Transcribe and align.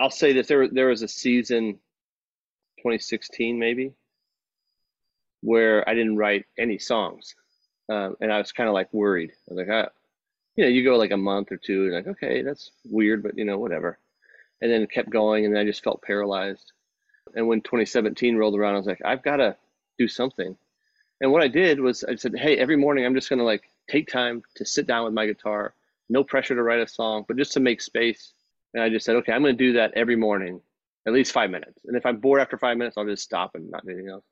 I'll 0.00 0.10
say 0.10 0.32
this: 0.32 0.46
there 0.48 0.68
there 0.68 0.88
was 0.88 1.02
a 1.02 1.08
season, 1.08 1.74
2016 2.78 3.58
maybe, 3.58 3.94
where 5.40 5.88
I 5.88 5.94
didn't 5.94 6.16
write 6.16 6.46
any 6.58 6.78
songs, 6.78 7.34
um, 7.88 8.16
and 8.20 8.32
I 8.32 8.38
was 8.38 8.52
kind 8.52 8.68
of 8.68 8.74
like 8.74 8.92
worried. 8.92 9.30
I 9.30 9.54
was 9.54 9.66
like, 9.66 9.68
ah, 9.70 9.90
you 10.56 10.64
know, 10.64 10.70
you 10.70 10.84
go 10.84 10.96
like 10.96 11.10
a 11.10 11.16
month 11.16 11.52
or 11.52 11.56
two, 11.56 11.84
and 11.86 11.94
like, 11.94 12.06
okay, 12.06 12.42
that's 12.42 12.70
weird, 12.84 13.22
but 13.22 13.36
you 13.38 13.44
know, 13.44 13.58
whatever. 13.58 13.98
And 14.60 14.70
then 14.70 14.82
it 14.82 14.90
kept 14.90 15.10
going, 15.10 15.44
and 15.46 15.56
I 15.56 15.64
just 15.64 15.84
felt 15.84 16.02
paralyzed. 16.02 16.72
And 17.34 17.46
when 17.46 17.60
2017 17.60 18.36
rolled 18.36 18.58
around, 18.58 18.74
I 18.74 18.78
was 18.78 18.86
like, 18.86 19.02
I've 19.04 19.22
got 19.22 19.36
to 19.36 19.56
do 19.98 20.08
something. 20.08 20.56
And 21.20 21.32
what 21.32 21.42
I 21.42 21.48
did 21.48 21.80
was 21.80 22.04
I 22.04 22.14
said, 22.16 22.36
hey, 22.36 22.56
every 22.58 22.76
morning 22.76 23.04
I'm 23.04 23.14
just 23.14 23.28
going 23.28 23.40
to 23.40 23.44
like 23.44 23.70
take 23.88 24.08
time 24.08 24.42
to 24.56 24.64
sit 24.64 24.86
down 24.86 25.04
with 25.04 25.14
my 25.14 25.26
guitar, 25.26 25.74
no 26.08 26.22
pressure 26.24 26.54
to 26.54 26.62
write 26.62 26.80
a 26.80 26.88
song, 26.88 27.24
but 27.26 27.36
just 27.36 27.52
to 27.52 27.60
make 27.60 27.80
space. 27.80 28.32
And 28.74 28.82
I 28.82 28.90
just 28.90 29.06
said, 29.06 29.16
okay, 29.16 29.32
I'm 29.32 29.42
going 29.42 29.56
to 29.56 29.64
do 29.64 29.72
that 29.74 29.92
every 29.94 30.16
morning, 30.16 30.60
at 31.06 31.12
least 31.12 31.32
five 31.32 31.50
minutes. 31.50 31.78
And 31.84 31.96
if 31.96 32.04
I'm 32.04 32.18
bored 32.18 32.40
after 32.40 32.58
five 32.58 32.76
minutes, 32.76 32.96
I'll 32.98 33.06
just 33.06 33.22
stop 33.22 33.52
and 33.54 33.70
not 33.70 33.84
do 33.84 33.92
anything 33.92 34.10
else. 34.10 34.24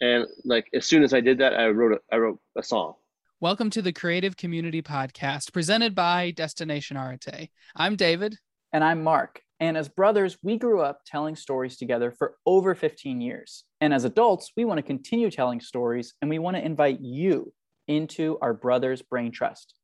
And 0.00 0.26
like 0.44 0.68
as 0.74 0.84
soon 0.84 1.04
as 1.04 1.14
I 1.14 1.20
did 1.20 1.38
that, 1.38 1.54
I 1.54 1.68
wrote 1.68 1.92
a, 1.92 2.14
I 2.14 2.18
wrote 2.18 2.40
a 2.56 2.62
song. 2.62 2.94
Welcome 3.40 3.70
to 3.70 3.82
the 3.82 3.92
Creative 3.92 4.36
Community 4.36 4.82
Podcast 4.82 5.52
presented 5.52 5.94
by 5.94 6.32
Destination 6.32 6.96
Arete. 6.96 7.50
I'm 7.76 7.94
David. 7.94 8.36
And 8.72 8.82
I'm 8.82 9.04
Mark. 9.04 9.42
And 9.60 9.76
as 9.76 9.88
brothers, 9.88 10.36
we 10.42 10.58
grew 10.58 10.80
up 10.80 11.00
telling 11.06 11.36
stories 11.36 11.76
together 11.76 12.10
for 12.10 12.36
over 12.44 12.74
15 12.74 13.20
years. 13.20 13.64
And 13.80 13.94
as 13.94 14.04
adults, 14.04 14.52
we 14.56 14.64
want 14.64 14.78
to 14.78 14.82
continue 14.82 15.30
telling 15.30 15.60
stories 15.60 16.14
and 16.20 16.28
we 16.28 16.38
want 16.38 16.56
to 16.56 16.64
invite 16.64 17.00
you 17.00 17.52
into 17.88 18.38
our 18.42 18.52
Brothers 18.52 19.02
Brain 19.02 19.32
Trust. 19.32 19.74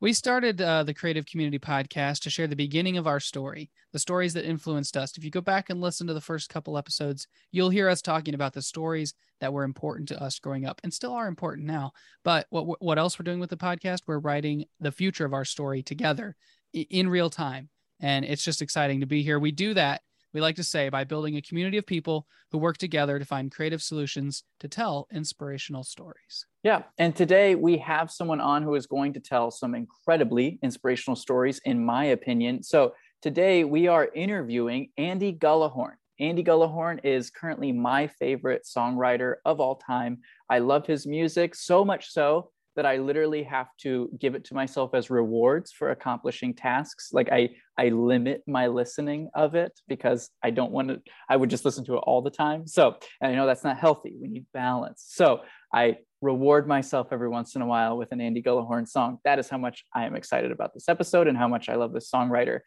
We 0.00 0.12
started 0.12 0.60
uh, 0.60 0.82
the 0.82 0.94
Creative 0.94 1.24
Community 1.24 1.58
Podcast 1.58 2.20
to 2.20 2.30
share 2.30 2.46
the 2.46 2.56
beginning 2.56 2.96
of 2.96 3.06
our 3.06 3.20
story, 3.20 3.70
the 3.92 3.98
stories 3.98 4.34
that 4.34 4.44
influenced 4.44 4.96
us. 4.96 5.16
If 5.16 5.24
you 5.24 5.30
go 5.30 5.40
back 5.40 5.70
and 5.70 5.80
listen 5.80 6.06
to 6.08 6.14
the 6.14 6.20
first 6.20 6.48
couple 6.48 6.76
episodes, 6.76 7.26
you'll 7.52 7.70
hear 7.70 7.88
us 7.88 8.02
talking 8.02 8.34
about 8.34 8.52
the 8.52 8.62
stories 8.62 9.14
that 9.40 9.52
were 9.52 9.64
important 9.64 10.08
to 10.08 10.22
us 10.22 10.38
growing 10.38 10.66
up 10.66 10.80
and 10.82 10.92
still 10.92 11.12
are 11.12 11.28
important 11.28 11.66
now. 11.66 11.92
But 12.24 12.46
what 12.50 12.82
what 12.82 12.98
else 12.98 13.18
we're 13.18 13.24
doing 13.24 13.40
with 13.40 13.50
the 13.50 13.56
podcast? 13.56 14.02
We're 14.06 14.18
writing 14.18 14.64
the 14.80 14.92
future 14.92 15.24
of 15.24 15.32
our 15.32 15.44
story 15.44 15.82
together 15.82 16.36
in 16.72 17.08
real 17.08 17.30
time 17.30 17.68
and 18.00 18.24
it's 18.24 18.44
just 18.44 18.62
exciting 18.62 19.00
to 19.00 19.06
be 19.06 19.22
here. 19.22 19.38
We 19.38 19.52
do 19.52 19.74
that, 19.74 20.02
we 20.34 20.40
like 20.40 20.56
to 20.56 20.64
say, 20.64 20.88
by 20.88 21.04
building 21.04 21.36
a 21.36 21.42
community 21.42 21.78
of 21.78 21.86
people 21.86 22.26
who 22.50 22.58
work 22.58 22.76
together 22.76 23.18
to 23.18 23.24
find 23.24 23.52
creative 23.52 23.80
solutions 23.80 24.42
to 24.60 24.68
tell 24.68 25.06
inspirational 25.12 25.84
stories. 25.84 26.44
Yeah. 26.64 26.82
And 26.98 27.14
today 27.14 27.54
we 27.54 27.78
have 27.78 28.10
someone 28.10 28.40
on 28.40 28.62
who 28.62 28.74
is 28.74 28.86
going 28.86 29.12
to 29.14 29.20
tell 29.20 29.50
some 29.50 29.74
incredibly 29.74 30.58
inspirational 30.62 31.16
stories, 31.16 31.60
in 31.64 31.84
my 31.84 32.06
opinion. 32.06 32.62
So 32.64 32.94
today 33.22 33.64
we 33.64 33.86
are 33.86 34.10
interviewing 34.14 34.90
Andy 34.98 35.32
Gullahorn. 35.32 35.94
Andy 36.20 36.44
Gullahorn 36.44 37.00
is 37.04 37.30
currently 37.30 37.72
my 37.72 38.06
favorite 38.06 38.64
songwriter 38.64 39.36
of 39.44 39.60
all 39.60 39.76
time. 39.76 40.18
I 40.48 40.58
love 40.58 40.86
his 40.86 41.06
music 41.06 41.54
so 41.54 41.84
much 41.84 42.10
so 42.10 42.50
that 42.76 42.86
I 42.86 42.98
literally 42.98 43.42
have 43.44 43.68
to 43.78 44.10
give 44.18 44.34
it 44.34 44.44
to 44.46 44.54
myself 44.54 44.94
as 44.94 45.10
rewards 45.10 45.72
for 45.72 45.90
accomplishing 45.90 46.54
tasks. 46.54 47.10
Like 47.12 47.30
I 47.30 47.50
I 47.78 47.88
limit 47.88 48.42
my 48.46 48.68
listening 48.68 49.30
of 49.34 49.54
it 49.54 49.78
because 49.88 50.30
I 50.42 50.50
don't 50.50 50.72
want 50.72 50.88
to 50.88 51.00
I 51.28 51.36
would 51.36 51.50
just 51.50 51.64
listen 51.64 51.84
to 51.86 51.94
it 51.94 52.04
all 52.06 52.22
the 52.22 52.30
time. 52.30 52.66
So, 52.66 52.96
and 53.20 53.32
I 53.32 53.34
know 53.34 53.46
that's 53.46 53.64
not 53.64 53.78
healthy. 53.78 54.14
We 54.20 54.28
need 54.28 54.46
balance. 54.52 55.04
So, 55.06 55.42
I 55.72 55.98
reward 56.20 56.68
myself 56.68 57.08
every 57.10 57.28
once 57.28 57.56
in 57.56 57.62
a 57.62 57.66
while 57.66 57.96
with 57.96 58.12
an 58.12 58.20
Andy 58.20 58.42
Gullahorn 58.42 58.88
song. 58.88 59.18
That 59.24 59.38
is 59.38 59.48
how 59.48 59.58
much 59.58 59.84
I 59.94 60.06
am 60.06 60.14
excited 60.14 60.52
about 60.52 60.72
this 60.72 60.88
episode 60.88 61.26
and 61.26 61.36
how 61.36 61.48
much 61.48 61.68
I 61.68 61.74
love 61.74 61.92
this 61.92 62.10
songwriter. 62.10 62.60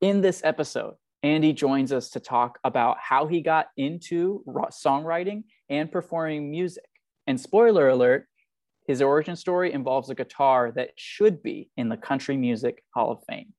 In 0.00 0.22
this 0.22 0.40
episode, 0.42 0.94
Andy 1.22 1.52
joins 1.52 1.92
us 1.92 2.10
to 2.10 2.20
talk 2.20 2.58
about 2.64 2.98
how 2.98 3.26
he 3.26 3.40
got 3.40 3.68
into 3.76 4.44
songwriting 4.46 5.44
and 5.68 5.90
performing 5.90 6.50
music. 6.50 6.84
And 7.26 7.40
spoiler 7.40 7.88
alert, 7.88 8.26
his 8.86 9.02
origin 9.02 9.36
story 9.36 9.72
involves 9.72 10.10
a 10.10 10.14
guitar 10.14 10.72
that 10.76 10.90
should 10.96 11.42
be 11.42 11.70
in 11.76 11.88
the 11.88 11.96
Country 11.96 12.36
Music 12.36 12.82
Hall 12.94 13.10
of 13.10 13.18
Fame. 13.28 13.52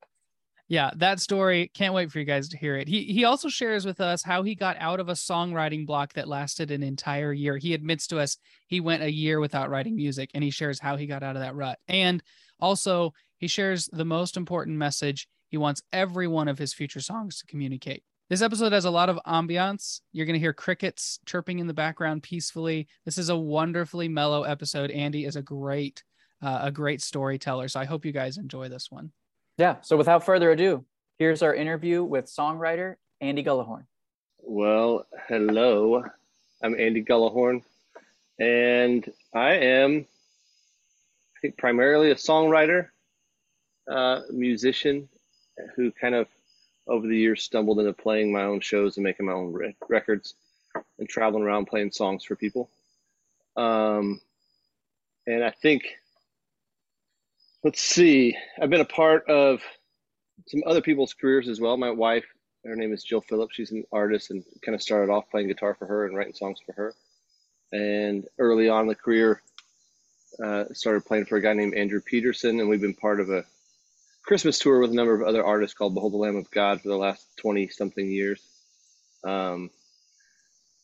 Yeah, 0.69 0.91
that 0.97 1.21
story. 1.21 1.71
Can't 1.73 1.93
wait 1.93 2.11
for 2.11 2.19
you 2.19 2.25
guys 2.25 2.49
to 2.49 2.57
hear 2.57 2.75
it. 2.75 2.89
He 2.89 3.03
he 3.03 3.23
also 3.23 3.47
shares 3.47 3.85
with 3.85 4.01
us 4.01 4.21
how 4.21 4.43
he 4.43 4.53
got 4.53 4.75
out 4.79 4.99
of 4.99 5.07
a 5.07 5.13
songwriting 5.13 5.85
block 5.85 6.13
that 6.13 6.27
lasted 6.27 6.71
an 6.71 6.83
entire 6.83 7.31
year. 7.31 7.57
He 7.57 7.73
admits 7.73 8.05
to 8.07 8.19
us 8.19 8.38
he 8.67 8.81
went 8.81 9.01
a 9.01 9.11
year 9.11 9.39
without 9.39 9.69
writing 9.69 9.95
music 9.95 10.29
and 10.33 10.43
he 10.43 10.49
shares 10.49 10.79
how 10.79 10.97
he 10.97 11.07
got 11.07 11.23
out 11.23 11.38
of 11.38 11.41
that 11.41 11.55
rut. 11.55 11.79
And 11.88 12.21
also, 12.59 13.13
he 13.38 13.47
shares 13.47 13.88
the 13.94 14.03
most 14.03 14.35
important 14.35 14.77
message 14.77 15.29
he 15.47 15.57
wants 15.57 15.81
every 15.94 16.27
one 16.27 16.49
of 16.49 16.57
his 16.57 16.73
future 16.73 16.99
songs 16.99 17.39
to 17.39 17.45
communicate. 17.45 18.03
This 18.29 18.41
episode 18.41 18.73
has 18.73 18.83
a 18.83 18.91
lot 18.91 19.07
of 19.07 19.17
ambiance. 19.25 20.01
You're 20.11 20.25
going 20.25 20.33
to 20.33 20.39
hear 20.39 20.51
crickets 20.51 21.19
chirping 21.25 21.59
in 21.59 21.67
the 21.67 21.73
background 21.73 22.23
peacefully. 22.23 22.89
This 23.05 23.17
is 23.17 23.29
a 23.29 23.38
wonderfully 23.38 24.09
mellow 24.09 24.43
episode. 24.43 24.91
Andy 24.91 25.23
is 25.23 25.38
a 25.38 25.41
great, 25.41 26.03
uh, 26.43 26.59
a 26.63 26.71
great 26.71 27.01
storyteller. 27.01 27.69
So 27.69 27.79
I 27.79 27.85
hope 27.85 28.03
you 28.03 28.11
guys 28.11 28.38
enjoy 28.38 28.67
this 28.67 28.91
one. 28.91 29.13
Yeah. 29.57 29.77
So 29.81 29.95
without 29.95 30.25
further 30.25 30.51
ado, 30.51 30.83
here's 31.17 31.41
our 31.41 31.55
interview 31.55 32.03
with 32.03 32.25
songwriter 32.25 32.95
Andy 33.21 33.45
Gullahorn. 33.45 33.85
Well, 34.39 35.05
hello. 35.29 36.03
I'm 36.61 36.77
Andy 36.77 37.05
Gullahorn, 37.05 37.61
and 38.39 39.09
I 39.33 39.53
am, 39.53 40.05
I 40.05 41.39
think, 41.41 41.57
primarily 41.57 42.11
a 42.11 42.15
songwriter, 42.15 42.89
uh, 43.89 44.21
musician 44.31 45.07
who 45.75 45.91
kind 45.94 46.13
of 46.13 46.27
over 46.87 47.07
the 47.07 47.17
years 47.17 47.43
stumbled 47.43 47.79
into 47.79 47.93
playing 47.93 48.31
my 48.31 48.43
own 48.43 48.59
shows 48.59 48.97
and 48.97 49.03
making 49.03 49.25
my 49.25 49.33
own 49.33 49.51
re- 49.51 49.75
records 49.89 50.35
and 50.99 51.07
traveling 51.09 51.43
around 51.43 51.65
playing 51.65 51.91
songs 51.91 52.23
for 52.23 52.35
people. 52.35 52.69
Um, 53.55 54.21
and 55.25 55.43
I 55.43 55.49
think, 55.49 55.97
let's 57.63 57.81
see, 57.81 58.35
I've 58.61 58.69
been 58.69 58.81
a 58.81 58.85
part 58.85 59.27
of 59.29 59.61
some 60.47 60.61
other 60.65 60.81
people's 60.81 61.13
careers 61.13 61.47
as 61.47 61.59
well. 61.59 61.75
My 61.75 61.91
wife, 61.91 62.25
her 62.65 62.75
name 62.75 62.93
is 62.93 63.03
Jill 63.03 63.21
Phillips. 63.21 63.55
She's 63.55 63.71
an 63.71 63.83
artist 63.91 64.31
and 64.31 64.43
kind 64.61 64.75
of 64.75 64.81
started 64.81 65.11
off 65.11 65.29
playing 65.29 65.47
guitar 65.47 65.75
for 65.75 65.85
her 65.85 66.05
and 66.05 66.15
writing 66.15 66.33
songs 66.33 66.59
for 66.65 66.73
her. 66.73 66.93
And 67.71 68.25
early 68.39 68.69
on 68.69 68.81
in 68.81 68.87
the 68.87 68.95
career, 68.95 69.41
uh, 70.43 70.65
started 70.73 71.05
playing 71.05 71.25
for 71.25 71.37
a 71.37 71.41
guy 71.41 71.53
named 71.53 71.73
Andrew 71.73 71.99
Peterson, 71.99 72.59
and 72.59 72.69
we've 72.69 72.81
been 72.81 72.93
part 72.93 73.19
of 73.19 73.29
a 73.29 73.43
Christmas 74.27 74.59
tour 74.59 74.79
with 74.81 74.91
a 74.91 74.93
number 74.93 75.13
of 75.13 75.25
other 75.25 75.43
artists 75.43 75.73
called 75.73 75.93
Behold 75.93 76.11
the 76.11 76.17
Lamb 76.17 76.35
of 76.35 76.51
God 76.51 76.81
for 76.81 76.89
the 76.89 76.97
last 76.97 77.25
20 77.38 77.69
something 77.69 78.05
years. 78.11 78.41
Um, 79.23 79.69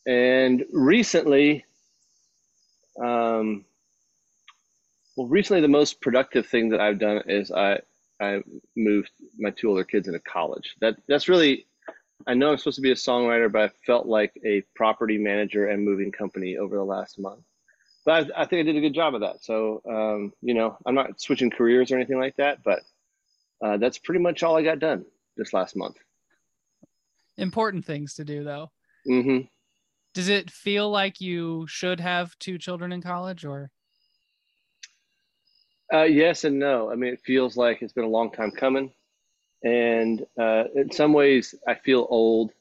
and 0.08 0.64
recently, 0.72 1.66
um, 2.98 3.66
well, 5.18 5.28
recently 5.28 5.62
the 5.62 5.68
most 5.68 6.00
productive 6.00 6.48
thing 6.48 6.70
that 6.70 6.80
I've 6.80 7.00
done 7.00 7.22
is 7.28 7.52
I, 7.52 7.80
I 8.22 8.44
moved 8.78 9.12
my 9.38 9.50
two 9.50 9.70
older 9.70 9.84
kids 9.84 10.08
into 10.08 10.22
college. 10.22 10.78
That 10.80 10.96
that's 11.10 11.28
really, 11.28 11.66
I 12.26 12.36
know 12.36 12.52
I'm 12.52 12.58
supposed 12.58 12.78
to 12.78 12.82
be 12.82 12.92
a 12.92 12.96
songwriter, 12.96 13.52
but 13.52 13.62
I 13.64 13.70
felt 13.86 14.06
like 14.06 14.40
a 14.46 14.62
property 14.74 15.18
manager 15.18 15.68
and 15.68 15.84
moving 15.84 16.14
company 16.14 16.56
over 16.56 16.78
the 16.78 16.84
last 16.86 17.20
month. 17.20 17.44
But 18.06 18.32
I, 18.32 18.44
I 18.44 18.46
think 18.46 18.62
I 18.62 18.64
did 18.64 18.78
a 18.78 18.82
good 18.82 18.96
job 18.96 19.16
of 19.16 19.22
that. 19.22 19.44
So, 19.44 19.82
um, 19.86 20.32
you 20.42 20.54
know, 20.54 20.78
I'm 20.86 20.96
not 20.96 21.20
switching 21.20 21.50
careers 21.50 21.92
or 21.92 21.98
anything 21.98 22.20
like 22.20 22.38
that, 22.38 22.64
but 22.64 22.84
uh, 23.64 23.78
that's 23.78 23.98
pretty 23.98 24.20
much 24.20 24.44
all 24.44 24.58
I 24.58 24.62
got 24.62 24.80
done 24.80 25.06
this 25.38 25.54
last 25.54 25.76
month. 25.76 25.96
Important 27.38 27.86
things 27.86 28.14
to 28.16 28.26
do, 28.26 28.44
though. 28.44 28.72
Mm-hmm. 29.08 29.46
Does 30.14 30.28
it 30.28 30.52
feel 30.52 30.92
like 30.92 31.22
you 31.22 31.66
should 31.68 32.00
have 32.00 32.38
two 32.40 32.58
children 32.58 32.92
in 32.92 33.02
college, 33.02 33.46
or? 33.46 33.72
Uh, 35.92 36.04
yes 36.04 36.44
and 36.44 36.60
no. 36.60 36.92
I 36.92 36.96
mean, 36.96 37.14
it 37.14 37.22
feels 37.26 37.56
like 37.56 37.82
it's 37.82 37.94
been 37.94 38.04
a 38.04 38.10
long 38.10 38.32
time 38.32 38.52
coming, 38.52 38.92
and 39.64 40.26
uh, 40.40 40.66
in 40.76 40.92
some 40.92 41.14
ways, 41.14 41.56
I 41.68 41.76
feel 41.76 42.06
old, 42.10 42.52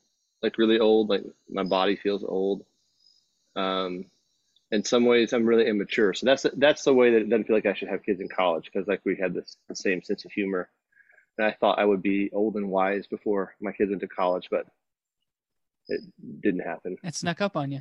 like 0.42 0.56
really 0.56 0.78
old. 0.78 1.08
Like 1.08 1.24
my 1.50 1.64
body 1.64 1.96
feels 1.96 2.24
old. 2.24 2.64
Um, 3.56 4.06
in 4.70 4.84
some 4.84 5.04
ways, 5.04 5.32
I'm 5.32 5.46
really 5.46 5.66
immature. 5.66 6.14
So 6.14 6.26
that's 6.26 6.46
that's 6.56 6.84
the 6.84 6.94
way 6.94 7.10
that 7.10 7.22
it 7.22 7.28
doesn't 7.28 7.44
feel 7.44 7.56
like 7.56 7.66
I 7.66 7.74
should 7.74 7.88
have 7.88 8.04
kids 8.04 8.20
in 8.20 8.28
college 8.28 8.70
because 8.72 8.88
like 8.88 9.00
we 9.04 9.16
had 9.16 9.34
this 9.34 9.56
the 9.68 9.76
same 9.76 10.02
sense 10.02 10.24
of 10.24 10.32
humor 10.32 10.70
and 11.38 11.46
I 11.46 11.52
thought 11.52 11.78
I 11.78 11.84
would 11.84 12.02
be 12.02 12.30
old 12.32 12.56
and 12.56 12.68
wise 12.68 13.06
before 13.06 13.54
my 13.60 13.72
kids 13.72 13.90
went 13.90 14.02
to 14.02 14.08
college, 14.08 14.48
but 14.50 14.66
it 15.88 16.00
didn't 16.40 16.60
happen. 16.60 16.96
It 17.02 17.14
snuck 17.14 17.40
up 17.40 17.56
on 17.56 17.72
you. 17.72 17.80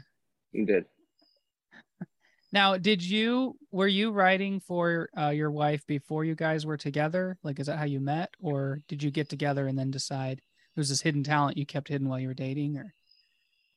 It 0.54 0.66
did. 0.66 0.86
Now, 2.54 2.76
did 2.76 3.02
you 3.02 3.56
were 3.72 3.88
you 3.88 4.12
writing 4.12 4.60
for 4.60 5.10
uh, 5.18 5.30
your 5.30 5.52
wife 5.52 5.88
before 5.88 6.26
you 6.26 6.36
guys 6.36 6.66
were 6.66 6.76
together? 6.76 7.38
Like, 7.44 7.62
is 7.62 7.68
that 7.68 7.78
how 7.78 7.86
you 7.86 8.02
met, 8.02 8.30
or 8.42 8.82
did 8.90 9.02
you 9.02 9.10
get 9.10 9.30
together 9.30 9.68
and 9.68 9.80
then 9.80 9.90
decide 9.90 10.40
it 10.40 10.80
was 10.80 10.90
this 10.90 11.00
hidden 11.00 11.24
talent 11.24 11.56
you 11.56 11.66
kept 11.66 11.88
hidden 11.88 12.10
while 12.10 12.20
you 12.20 12.28
were 12.28 12.34
dating? 12.34 12.76
Or 12.76 12.94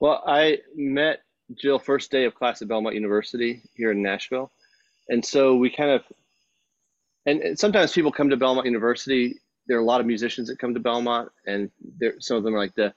well, 0.00 0.24
I 0.26 0.58
met 0.74 1.20
Jill 1.54 1.78
first 1.78 2.10
day 2.10 2.24
of 2.24 2.34
class 2.34 2.62
at 2.62 2.66
Belmont 2.68 2.96
University 2.96 3.62
here 3.74 3.92
in 3.92 4.02
Nashville, 4.02 4.50
and 5.08 5.24
so 5.24 5.54
we 5.54 5.70
kind 5.70 5.90
of 5.90 6.02
and 7.26 7.56
sometimes 7.56 7.92
people 7.92 8.10
come 8.10 8.30
to 8.30 8.36
Belmont 8.36 8.66
University 8.66 9.40
there 9.66 9.78
are 9.78 9.82
a 9.82 9.84
lot 9.84 10.00
of 10.00 10.06
musicians 10.06 10.48
that 10.48 10.58
come 10.58 10.74
to 10.74 10.80
Belmont, 10.80 11.30
and 11.46 11.70
there 11.98 12.14
some 12.20 12.36
of 12.36 12.44
them 12.44 12.54
are 12.54 12.58
like 12.58 12.74
the 12.74 12.94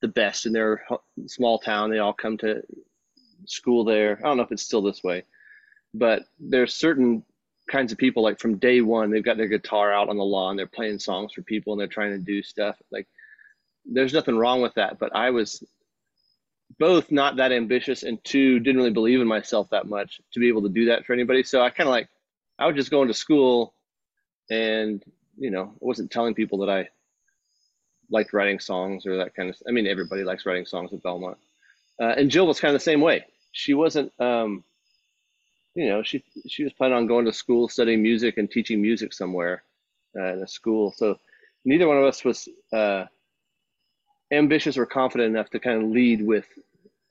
the 0.00 0.08
best 0.08 0.46
in 0.46 0.52
their 0.52 0.84
small 1.26 1.58
town. 1.58 1.90
They 1.90 1.98
all 1.98 2.12
come 2.12 2.36
to 2.38 2.62
school 3.46 3.84
there. 3.84 4.18
I 4.18 4.28
don't 4.28 4.36
know 4.36 4.42
if 4.42 4.52
it's 4.52 4.62
still 4.62 4.82
this 4.82 5.02
way, 5.02 5.24
but 5.94 6.24
there's 6.38 6.74
certain 6.74 7.24
kinds 7.70 7.92
of 7.92 7.98
people 7.98 8.22
like 8.22 8.38
from 8.38 8.58
day 8.58 8.80
one 8.80 9.10
they've 9.10 9.24
got 9.24 9.36
their 9.36 9.48
guitar 9.48 9.92
out 9.92 10.08
on 10.08 10.16
the 10.16 10.24
lawn 10.24 10.56
they're 10.56 10.66
playing 10.66 10.98
songs 10.98 11.32
for 11.32 11.42
people 11.42 11.72
and 11.72 11.80
they're 11.80 11.86
trying 11.86 12.10
to 12.10 12.18
do 12.18 12.42
stuff 12.42 12.76
like 12.92 13.06
there's 13.86 14.12
nothing 14.12 14.36
wrong 14.36 14.60
with 14.60 14.74
that 14.74 14.98
but 14.98 15.14
i 15.16 15.30
was 15.30 15.64
both 16.78 17.10
not 17.10 17.36
that 17.36 17.52
ambitious 17.52 18.02
and 18.02 18.22
two 18.24 18.58
didn't 18.58 18.76
really 18.76 18.90
believe 18.90 19.20
in 19.20 19.26
myself 19.26 19.68
that 19.70 19.86
much 19.86 20.20
to 20.32 20.40
be 20.40 20.48
able 20.48 20.62
to 20.62 20.68
do 20.68 20.86
that 20.86 21.06
for 21.06 21.12
anybody 21.14 21.42
so 21.42 21.62
i 21.62 21.70
kind 21.70 21.88
of 21.88 21.92
like 21.92 22.08
i 22.58 22.66
was 22.66 22.76
just 22.76 22.90
going 22.90 23.08
to 23.08 23.14
school 23.14 23.74
and 24.50 25.02
you 25.38 25.50
know 25.50 25.64
i 25.64 25.78
wasn't 25.80 26.10
telling 26.10 26.34
people 26.34 26.58
that 26.58 26.70
i 26.70 26.88
liked 28.10 28.32
writing 28.32 28.60
songs 28.60 29.06
or 29.06 29.16
that 29.16 29.34
kind 29.34 29.50
of 29.50 29.56
i 29.68 29.70
mean 29.70 29.86
everybody 29.86 30.24
likes 30.24 30.46
writing 30.46 30.66
songs 30.66 30.92
at 30.92 31.02
belmont 31.02 31.38
uh, 32.00 32.14
and 32.16 32.30
jill 32.30 32.46
was 32.46 32.60
kind 32.60 32.74
of 32.74 32.80
the 32.80 32.84
same 32.84 33.00
way 33.00 33.24
she 33.52 33.74
wasn't 33.74 34.12
um, 34.20 34.64
you 35.74 35.88
know, 35.88 36.02
she 36.02 36.22
she 36.46 36.62
was 36.62 36.72
planning 36.72 36.96
on 36.96 37.06
going 37.06 37.24
to 37.24 37.32
school, 37.32 37.68
studying 37.68 38.02
music, 38.02 38.38
and 38.38 38.50
teaching 38.50 38.80
music 38.80 39.12
somewhere 39.12 39.62
uh, 40.16 40.32
in 40.32 40.42
a 40.42 40.46
school. 40.46 40.92
So 40.96 41.18
neither 41.64 41.88
one 41.88 41.96
of 41.98 42.04
us 42.04 42.24
was 42.24 42.48
uh, 42.72 43.06
ambitious 44.32 44.78
or 44.78 44.86
confident 44.86 45.34
enough 45.34 45.50
to 45.50 45.58
kind 45.58 45.82
of 45.82 45.90
lead 45.90 46.24
with 46.24 46.46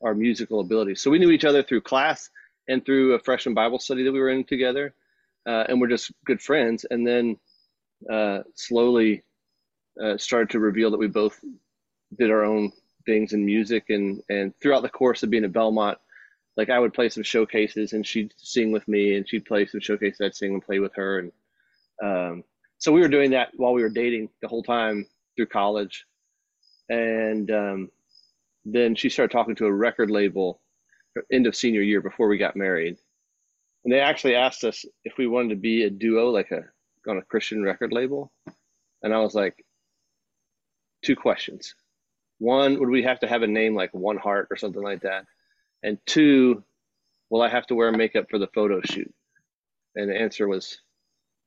our 0.01 0.15
musical 0.15 0.61
abilities. 0.61 1.01
So 1.01 1.11
we 1.11 1.19
knew 1.19 1.31
each 1.31 1.45
other 1.45 1.63
through 1.63 1.81
class 1.81 2.29
and 2.67 2.85
through 2.85 3.13
a 3.13 3.19
freshman 3.19 3.53
Bible 3.53 3.79
study 3.79 4.03
that 4.03 4.11
we 4.11 4.19
were 4.19 4.29
in 4.29 4.45
together, 4.45 4.93
uh, 5.45 5.65
and 5.67 5.81
we're 5.81 5.87
just 5.89 6.11
good 6.25 6.41
friends. 6.41 6.85
And 6.89 7.05
then 7.05 7.37
uh, 8.11 8.39
slowly 8.55 9.23
uh, 10.01 10.17
started 10.17 10.49
to 10.51 10.59
reveal 10.59 10.91
that 10.91 10.97
we 10.97 11.07
both 11.07 11.39
did 12.17 12.31
our 12.31 12.43
own 12.43 12.71
things 13.05 13.33
in 13.33 13.45
music, 13.45 13.89
and 13.89 14.21
and 14.29 14.53
throughout 14.61 14.81
the 14.81 14.89
course 14.89 15.23
of 15.23 15.29
being 15.29 15.43
at 15.43 15.53
Belmont 15.53 15.97
like 16.55 16.69
I 16.69 16.79
would 16.79 16.93
play 16.93 17.09
some 17.09 17.23
showcases 17.23 17.93
and 17.93 18.05
she'd 18.05 18.33
sing 18.37 18.71
with 18.71 18.87
me 18.87 19.15
and 19.15 19.27
she'd 19.27 19.45
play 19.45 19.65
some 19.65 19.81
showcases. 19.81 20.21
I'd 20.21 20.35
sing 20.35 20.53
and 20.53 20.63
play 20.63 20.79
with 20.79 20.93
her. 20.95 21.19
And 21.19 21.31
um, 22.03 22.43
so 22.77 22.91
we 22.91 23.01
were 23.01 23.07
doing 23.07 23.31
that 23.31 23.49
while 23.55 23.73
we 23.73 23.81
were 23.81 23.89
dating 23.89 24.29
the 24.41 24.47
whole 24.47 24.63
time 24.63 25.05
through 25.35 25.47
college. 25.47 26.05
And 26.89 27.49
um, 27.49 27.89
then 28.65 28.95
she 28.95 29.09
started 29.09 29.31
talking 29.31 29.55
to 29.55 29.65
a 29.65 29.73
record 29.73 30.11
label 30.11 30.59
end 31.31 31.47
of 31.47 31.55
senior 31.55 31.81
year 31.81 32.01
before 32.01 32.27
we 32.27 32.37
got 32.37 32.55
married. 32.55 32.97
And 33.83 33.93
they 33.93 33.99
actually 33.99 34.35
asked 34.35 34.63
us 34.63 34.85
if 35.03 35.17
we 35.17 35.27
wanted 35.27 35.49
to 35.49 35.55
be 35.55 35.83
a 35.83 35.89
duo, 35.89 36.29
like 36.29 36.51
a 36.51 36.63
on 37.07 37.17
a 37.17 37.21
Christian 37.23 37.63
record 37.63 37.91
label. 37.91 38.31
And 39.01 39.13
I 39.13 39.19
was 39.19 39.35
like, 39.35 39.63
two 41.03 41.15
questions. 41.15 41.75
One, 42.39 42.79
would 42.79 42.89
we 42.89 43.03
have 43.03 43.19
to 43.19 43.27
have 43.27 43.43
a 43.43 43.47
name 43.47 43.75
like 43.75 43.93
One 43.93 44.17
Heart 44.17 44.47
or 44.49 44.57
something 44.57 44.81
like 44.81 45.01
that? 45.01 45.25
And 45.83 45.97
two, 46.05 46.63
will 47.29 47.41
I 47.41 47.49
have 47.49 47.67
to 47.67 47.75
wear 47.75 47.91
makeup 47.91 48.27
for 48.29 48.39
the 48.39 48.47
photo 48.47 48.81
shoot? 48.81 49.13
And 49.95 50.09
the 50.09 50.19
answer 50.19 50.47
was 50.47 50.79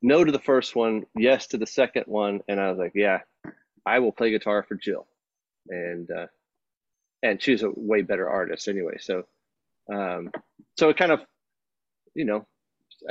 no 0.02 0.24
to 0.24 0.30
the 0.30 0.38
first 0.38 0.76
one, 0.76 1.06
yes 1.16 1.48
to 1.48 1.58
the 1.58 1.66
second 1.66 2.04
one. 2.06 2.40
And 2.48 2.60
I 2.60 2.70
was 2.70 2.78
like, 2.78 2.92
yeah, 2.94 3.20
I 3.84 3.98
will 3.98 4.12
play 4.12 4.30
guitar 4.30 4.64
for 4.68 4.74
Jill. 4.74 5.06
And, 5.68 6.10
uh, 6.10 6.26
and 7.22 7.42
she's 7.42 7.62
a 7.62 7.70
way 7.74 8.02
better 8.02 8.28
artist 8.28 8.68
anyway. 8.68 8.98
So, 9.00 9.24
um, 9.92 10.30
so 10.78 10.90
it 10.90 10.96
kind 10.96 11.12
of, 11.12 11.20
you 12.14 12.24
know, 12.24 12.46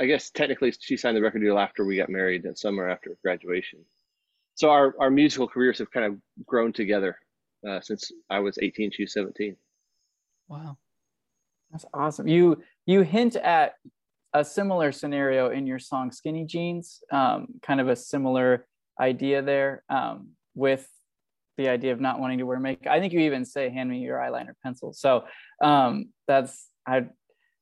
I 0.00 0.06
guess 0.06 0.30
technically 0.30 0.72
she 0.78 0.96
signed 0.96 1.16
the 1.16 1.22
record 1.22 1.40
deal 1.40 1.58
after 1.58 1.84
we 1.84 1.96
got 1.96 2.08
married 2.08 2.42
that 2.44 2.58
summer 2.58 2.88
after 2.88 3.16
graduation. 3.22 3.84
So 4.54 4.70
our, 4.70 4.94
our 5.00 5.10
musical 5.10 5.46
careers 5.46 5.78
have 5.78 5.90
kind 5.90 6.06
of 6.06 6.46
grown 6.46 6.72
together 6.72 7.18
uh, 7.66 7.80
since 7.80 8.10
I 8.30 8.38
was 8.38 8.58
18, 8.60 8.90
she 8.92 9.02
was 9.02 9.12
17. 9.12 9.56
Wow. 10.48 10.78
That's 11.70 11.84
awesome. 11.92 12.28
You 12.28 12.62
you 12.86 13.02
hint 13.02 13.36
at 13.36 13.74
a 14.32 14.44
similar 14.44 14.92
scenario 14.92 15.50
in 15.50 15.66
your 15.66 15.78
song 15.78 16.12
"Skinny 16.12 16.44
Jeans," 16.44 17.02
um, 17.10 17.48
kind 17.62 17.80
of 17.80 17.88
a 17.88 17.96
similar 17.96 18.66
idea 19.00 19.42
there 19.42 19.82
um, 19.88 20.30
with 20.54 20.88
the 21.56 21.68
idea 21.68 21.92
of 21.92 22.00
not 22.00 22.20
wanting 22.20 22.38
to 22.38 22.46
wear 22.46 22.60
makeup. 22.60 22.92
I 22.92 23.00
think 23.00 23.12
you 23.12 23.20
even 23.20 23.44
say, 23.44 23.68
"Hand 23.68 23.90
me 23.90 23.98
your 23.98 24.18
eyeliner 24.18 24.52
pencil." 24.62 24.92
So 24.92 25.24
um, 25.62 26.10
that's 26.28 26.68
I 26.86 27.06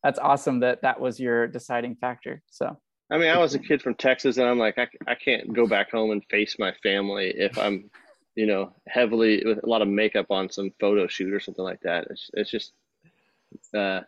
that's 0.05 0.21
awesome 0.21 0.61
that 0.61 0.83
that 0.83 1.01
was 1.01 1.19
your 1.19 1.49
deciding 1.49 1.97
factor. 1.97 2.43
So. 2.51 2.79
I 3.11 3.19
mean, 3.19 3.29
I 3.29 3.39
was 3.39 3.55
a 3.55 3.59
kid 3.59 3.83
from 3.83 3.97
Texas, 3.97 4.39
and 4.39 4.47
I'm 4.47 4.59
like, 4.59 4.79
I, 4.79 4.89
I 5.07 5.15
can't 5.15 5.53
go 5.53 5.67
back 5.67 5.91
home 5.91 6.11
and 6.11 6.25
face 6.31 6.57
my 6.59 6.73
family 6.83 7.35
if 7.37 7.59
I'm, 7.59 7.91
you 8.35 8.47
know, 8.47 8.73
heavily 8.89 9.43
with 9.45 9.63
a 9.63 9.67
lot 9.67 9.83
of 9.83 9.89
makeup 9.89 10.27
on 10.31 10.51
some 10.51 10.71
photo 10.81 11.07
shoot 11.07 11.33
or 11.33 11.41
something 11.41 11.65
like 11.65 11.81
that. 11.83 12.07
It's, 12.11 12.31
it's 12.35 12.51
just 12.51 12.73
uh, 13.75 14.01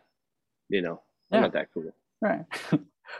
you 0.69 0.81
know, 0.81 1.01
yeah. 1.31 1.41
not 1.41 1.53
that 1.53 1.67
cool. 1.73 1.91
Right. 2.21 2.45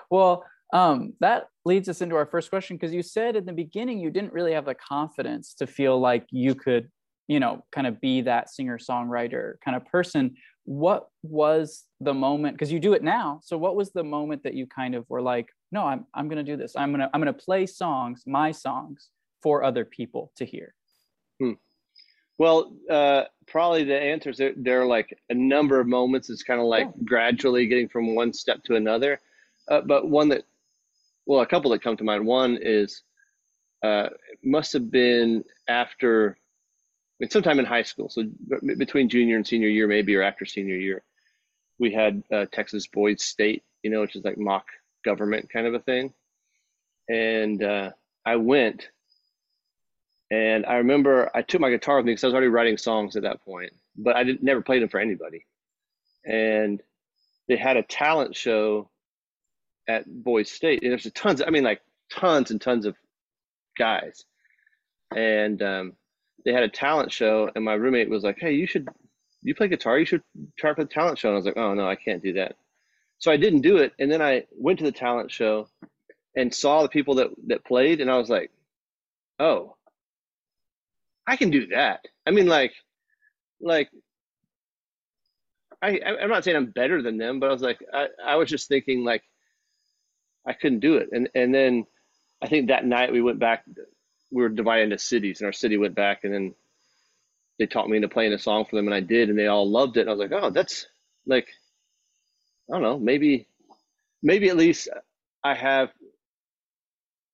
well, 0.10 0.46
um, 0.74 1.14
that 1.20 1.48
leads 1.66 1.88
us 1.88 2.02
into 2.02 2.16
our 2.16 2.26
first 2.26 2.50
question 2.50 2.76
because 2.76 2.94
you 2.94 3.02
said 3.02 3.36
in 3.36 3.46
the 3.46 3.54
beginning 3.54 4.00
you 4.00 4.10
didn't 4.10 4.34
really 4.34 4.54
have 4.54 4.66
the 4.66 4.76
confidence 4.76 5.54
to 5.56 5.68
feel 5.68 6.00
like 6.00 6.26
you 6.32 6.56
could, 6.56 6.90
you 7.28 7.40
know, 7.40 7.64
kind 7.72 7.88
of 7.88 8.02
be 8.02 8.22
that 8.22 8.50
singer 8.50 8.78
songwriter 8.78 9.54
kind 9.64 9.78
of 9.78 9.86
person. 9.86 10.36
What 10.68 11.08
was 11.24 11.86
the 12.02 12.14
moment? 12.14 12.56
Because 12.56 12.72
you 12.72 12.80
do 12.80 12.94
it 12.94 13.02
now. 13.02 13.40
So 13.44 13.58
what 13.58 13.78
was 13.78 13.92
the 13.92 14.04
moment 14.04 14.44
that 14.44 14.54
you 14.54 14.68
kind 14.68 14.96
of 14.96 15.10
were 15.10 15.22
like, 15.22 15.48
no, 15.72 15.86
I'm 15.86 16.06
I'm 16.14 16.28
gonna 16.28 16.44
do 16.44 16.58
this. 16.58 16.75
I'm 16.75 16.92
gonna 16.92 17.10
I'm 17.14 17.22
gonna 17.22 17.34
play 17.34 17.66
songs, 17.66 18.24
my 18.28 18.52
songs, 18.52 19.10
for 19.42 19.64
other 19.64 19.86
people 19.86 20.31
to 20.36 20.46
hear. 20.46 20.74
Hmm. 21.40 21.54
Well, 22.38 22.74
uh, 22.90 23.24
probably 23.48 23.84
the 23.84 24.00
answers 24.00 24.38
there, 24.38 24.54
there 24.58 24.81
are 24.81 24.86
like 24.86 25.18
a 25.30 25.34
number 25.34 25.80
of 25.80 25.88
moments. 25.88 26.30
It's 26.30 26.44
kind 26.44 26.60
of 26.60 26.68
like 26.68 26.86
yeah. 26.86 27.04
gradually 27.06 27.66
getting 27.68 27.90
from 27.90 28.14
one 28.14 28.34
step 28.34 28.64
to 28.66 28.75
another. 28.75 29.19
Uh, 29.69 29.81
but 29.81 30.10
one 30.10 30.30
that, 30.30 30.44
well, 31.25 31.42
a 31.42 31.48
couple 31.48 31.72
that 31.72 31.81
come 31.81 31.98
to 31.98 32.04
mind. 32.04 32.25
One 32.25 32.58
is 32.62 33.02
uh, 33.84 34.10
must 34.44 34.74
have 34.74 34.92
been 34.92 35.44
after, 35.68 36.38
Mean, 37.19 37.30
sometime 37.30 37.60
in 37.60 37.66
high 37.66 37.84
school. 37.84 38.10
So 38.10 38.24
between 38.78 39.10
junior 39.10 39.38
and 39.38 39.48
senior 39.48 39.69
year, 39.69 39.88
maybe, 39.88 40.16
or 40.16 40.22
after 40.22 40.46
senior 40.46 40.75
year, 40.75 41.04
we 41.80 41.92
had 41.92 42.24
uh, 42.31 42.46
Texas 42.52 42.88
Boys 42.88 43.24
State, 43.24 43.64
you 43.84 43.90
know, 43.90 44.02
which 44.02 44.16
is 44.16 44.24
like 44.24 44.38
mock 44.38 44.66
government 45.04 45.50
kind 45.50 45.66
of 45.66 45.74
a 45.74 45.80
thing. 45.80 46.14
And 47.10 47.64
uh, 47.64 47.92
I 48.25 48.36
went 48.36 48.90
and 50.30 50.66
I 50.66 50.75
remember 50.75 51.31
I 51.34 51.42
took 51.42 51.62
my 51.62 51.69
guitar 51.69 51.98
with 51.98 52.06
me 52.06 52.12
because 52.12 52.25
I 52.25 52.28
was 52.28 52.34
already 52.34 52.50
writing 52.50 52.78
songs 52.78 53.16
at 53.16 53.24
that 53.24 53.44
point, 53.44 53.72
but 53.96 54.16
I 54.16 54.24
didn't 54.24 54.44
never 54.44 54.62
played 54.62 54.81
them 54.81 54.90
for 54.90 55.00
anybody. 55.00 55.45
And 56.26 56.81
they 57.47 57.56
had 57.56 57.78
a 57.78 57.83
talent 57.83 58.36
show 58.36 58.90
at 59.88 60.06
Boys 60.06 60.52
State, 60.52 60.83
and 60.83 60.92
there's 60.92 61.06
a 61.06 61.12
tons. 61.12 61.42
I 61.45 61.50
mean, 61.50 61.64
like 61.64 61.81
tons 62.12 62.52
and 62.52 62.59
tons 62.59 62.86
of 62.86 62.97
guys. 63.78 64.26
And 65.16 65.62
um, 65.62 65.94
they 66.47 66.54
had 66.54 66.63
a 66.63 66.69
talent 66.69 67.11
show, 67.13 67.51
and 67.56 67.66
my 67.66 67.75
roommate 67.75 68.09
was 68.09 68.23
like, 68.23 68.39
"Hey, 68.39 68.54
you 68.54 68.68
should 68.68 68.89
you 69.44 69.54
play 69.54 69.68
guitar? 69.69 69.99
You 69.99 70.06
should 70.06 70.23
try 70.57 70.73
for 70.73 70.85
the 70.85 70.89
talent 70.89 71.19
show." 71.19 71.30
And 71.30 71.35
I 71.35 71.37
was 71.39 71.45
like, 71.45 71.57
"Oh 71.57 71.75
no, 71.75 71.87
I 71.89 71.97
can't 71.97 72.23
do 72.23 72.33
that." 72.35 72.56
So 73.19 73.31
I 73.31 73.37
didn't 73.37 73.61
do 73.61 73.77
it, 73.80 73.94
and 73.99 74.11
then 74.11 74.21
I 74.23 74.45
went 74.54 74.80
to 74.80 74.85
the 74.85 74.94
talent 74.94 75.31
show 75.31 75.69
and 76.37 76.54
saw 76.56 76.83
the 76.83 76.89
people 76.89 77.16
that 77.16 77.30
that 77.47 77.66
played, 77.66 78.01
and 78.01 78.11
I 78.11 78.18
was 78.18 78.30
like, 78.30 78.51
"Oh." 79.39 79.75
I 81.27 81.35
can 81.35 81.51
do 81.51 81.68
that. 81.68 82.06
I 82.25 82.31
mean, 82.31 82.47
like, 82.47 82.73
like, 83.59 83.89
I 85.81 85.99
I'm 86.01 86.30
not 86.30 86.44
saying 86.44 86.57
I'm 86.57 86.71
better 86.71 87.01
than 87.01 87.18
them, 87.18 87.39
but 87.39 87.49
I 87.49 87.54
was 87.54 87.61
like, 87.61 87.80
I, 87.94 88.07
I 88.25 88.35
was 88.37 88.49
just 88.49 88.68
thinking 88.68 89.04
like, 89.04 89.23
I 90.45 90.54
couldn't 90.54 90.80
do 90.80 90.97
it, 90.97 91.09
and 91.11 91.30
and 91.35 91.54
then 91.54 91.85
I 92.42 92.47
think 92.47 92.68
that 92.68 92.85
night 92.85 93.11
we 93.11 93.21
went 93.21 93.39
back. 93.39 93.66
We 94.31 94.42
were 94.42 94.50
divided 94.50 94.84
into 94.84 95.00
cities, 95.00 95.40
and 95.40 95.46
our 95.46 95.54
city 95.54 95.78
went 95.78 95.96
back, 95.96 96.24
and 96.24 96.34
then 96.34 96.56
they 97.60 97.66
taught 97.66 97.90
me 97.90 97.98
into 97.98 98.10
playing 98.10 98.34
a 98.34 98.40
song 98.40 98.66
for 98.66 98.76
them, 98.76 98.86
and 98.86 98.94
I 98.94 99.00
did, 99.00 99.30
and 99.30 99.38
they 99.38 99.48
all 99.48 99.69
loved 99.69 99.98
it. 99.98 100.02
And 100.02 100.10
I 100.10 100.14
was 100.14 100.19
like, 100.19 100.44
oh, 100.44 100.50
that's 100.50 100.88
like, 101.26 101.48
I 102.69 102.74
don't 102.74 102.84
know, 102.84 103.00
maybe, 103.00 103.48
maybe 104.22 104.50
at 104.50 104.57
least 104.57 104.90
I 105.44 105.56
have, 105.56 105.90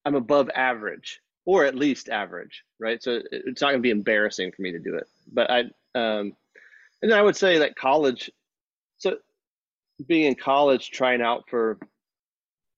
I'm 0.05 0.15
above 0.15 0.49
average 0.55 1.19
or 1.45 1.65
at 1.65 1.75
least 1.75 2.09
average, 2.09 2.63
right? 2.79 3.01
So 3.03 3.21
it's 3.31 3.61
not 3.61 3.69
going 3.69 3.79
to 3.79 3.81
be 3.81 3.89
embarrassing 3.89 4.51
for 4.51 4.61
me 4.61 4.71
to 4.71 4.79
do 4.79 4.95
it. 4.95 5.07
But 5.31 5.51
I, 5.51 5.59
um, 5.95 6.33
and 7.01 7.11
then 7.11 7.13
I 7.13 7.21
would 7.21 7.35
say 7.35 7.57
that 7.57 7.75
college, 7.75 8.31
so 8.97 9.17
being 10.07 10.25
in 10.25 10.35
college, 10.35 10.91
trying 10.91 11.21
out 11.21 11.43
for, 11.49 11.79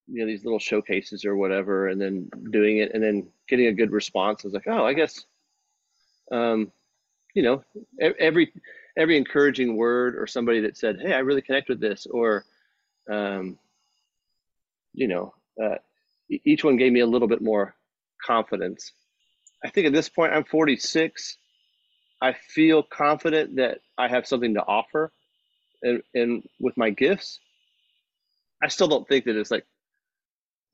you 0.08 0.22
know, 0.22 0.26
these 0.26 0.44
little 0.44 0.60
showcases 0.60 1.26
or 1.26 1.36
whatever, 1.36 1.88
and 1.88 2.00
then 2.00 2.30
doing 2.52 2.78
it 2.80 2.94
and 2.94 3.04
then 3.04 3.28
getting 3.48 3.68
a 3.68 3.74
good 3.74 3.92
response. 3.92 4.44
I 4.44 4.48
was 4.48 4.54
like, 4.54 4.68
oh, 4.68 4.86
I 4.86 4.94
guess, 4.94 5.26
um, 6.32 6.72
you 7.34 7.44
know, 7.44 7.64
every, 8.20 8.54
every 8.98 9.18
encouraging 9.18 9.76
word 9.76 10.16
or 10.16 10.28
somebody 10.28 10.62
that 10.62 10.78
said, 10.78 11.00
Hey, 11.02 11.14
I 11.14 11.20
really 11.20 11.42
connect 11.42 11.70
with 11.70 11.80
this, 11.80 12.06
or, 12.06 12.46
um, 13.10 13.58
you 14.94 15.08
know, 15.08 15.34
uh, 15.62 15.76
each 16.30 16.64
one 16.64 16.78
gave 16.78 16.92
me 16.92 17.02
a 17.02 17.08
little 17.08 17.28
bit 17.28 17.42
more 17.42 17.76
confidence 18.26 18.94
I 19.66 19.70
think 19.70 19.88
at 19.88 19.94
this 19.94 20.10
point 20.10 20.32
I'm 20.32 20.44
46. 20.44 21.38
I 22.22 22.34
feel 22.34 22.84
confident 22.84 23.56
that 23.56 23.80
I 23.98 24.08
have 24.08 24.28
something 24.28 24.54
to 24.54 24.62
offer, 24.62 25.12
and 25.82 26.02
and 26.14 26.44
with 26.60 26.78
my 26.78 26.92
gifts, 26.92 27.40
I 28.64 28.68
still 28.68 28.88
don't 28.88 29.08
think 29.08 29.26
that 29.26 29.36
it's 29.36 29.52
like 29.52 29.66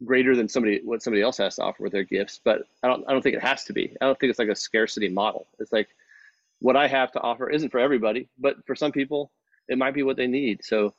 greater 0.06 0.36
than 0.36 0.50
somebody 0.50 0.82
what 0.84 1.04
somebody 1.04 1.22
else 1.22 1.38
has 1.38 1.56
to 1.56 1.64
offer 1.64 1.84
with 1.84 1.92
their 1.92 2.04
gifts. 2.04 2.40
But 2.44 2.64
I 2.84 2.88
don't 2.88 3.04
I 3.08 3.14
don't 3.14 3.22
think 3.22 3.36
it 3.36 3.44
has 3.44 3.64
to 3.66 3.74
be. 3.74 3.96
I 4.02 4.06
don't 4.06 4.20
think 4.20 4.30
it's 4.30 4.40
like 4.40 4.48
a 4.48 4.56
scarcity 4.56 5.10
model. 5.10 5.48
It's 5.60 5.72
like 5.72 5.90
what 6.60 6.76
I 6.76 6.88
have 6.88 7.12
to 7.14 7.22
offer 7.22 7.50
isn't 7.50 7.70
for 7.70 7.80
everybody, 7.80 8.30
but 8.40 8.66
for 8.66 8.76
some 8.76 8.92
people 8.92 9.32
it 9.68 9.78
might 9.78 9.94
be 9.94 10.04
what 10.04 10.18
they 10.18 10.28
need. 10.28 10.64
So 10.64 10.94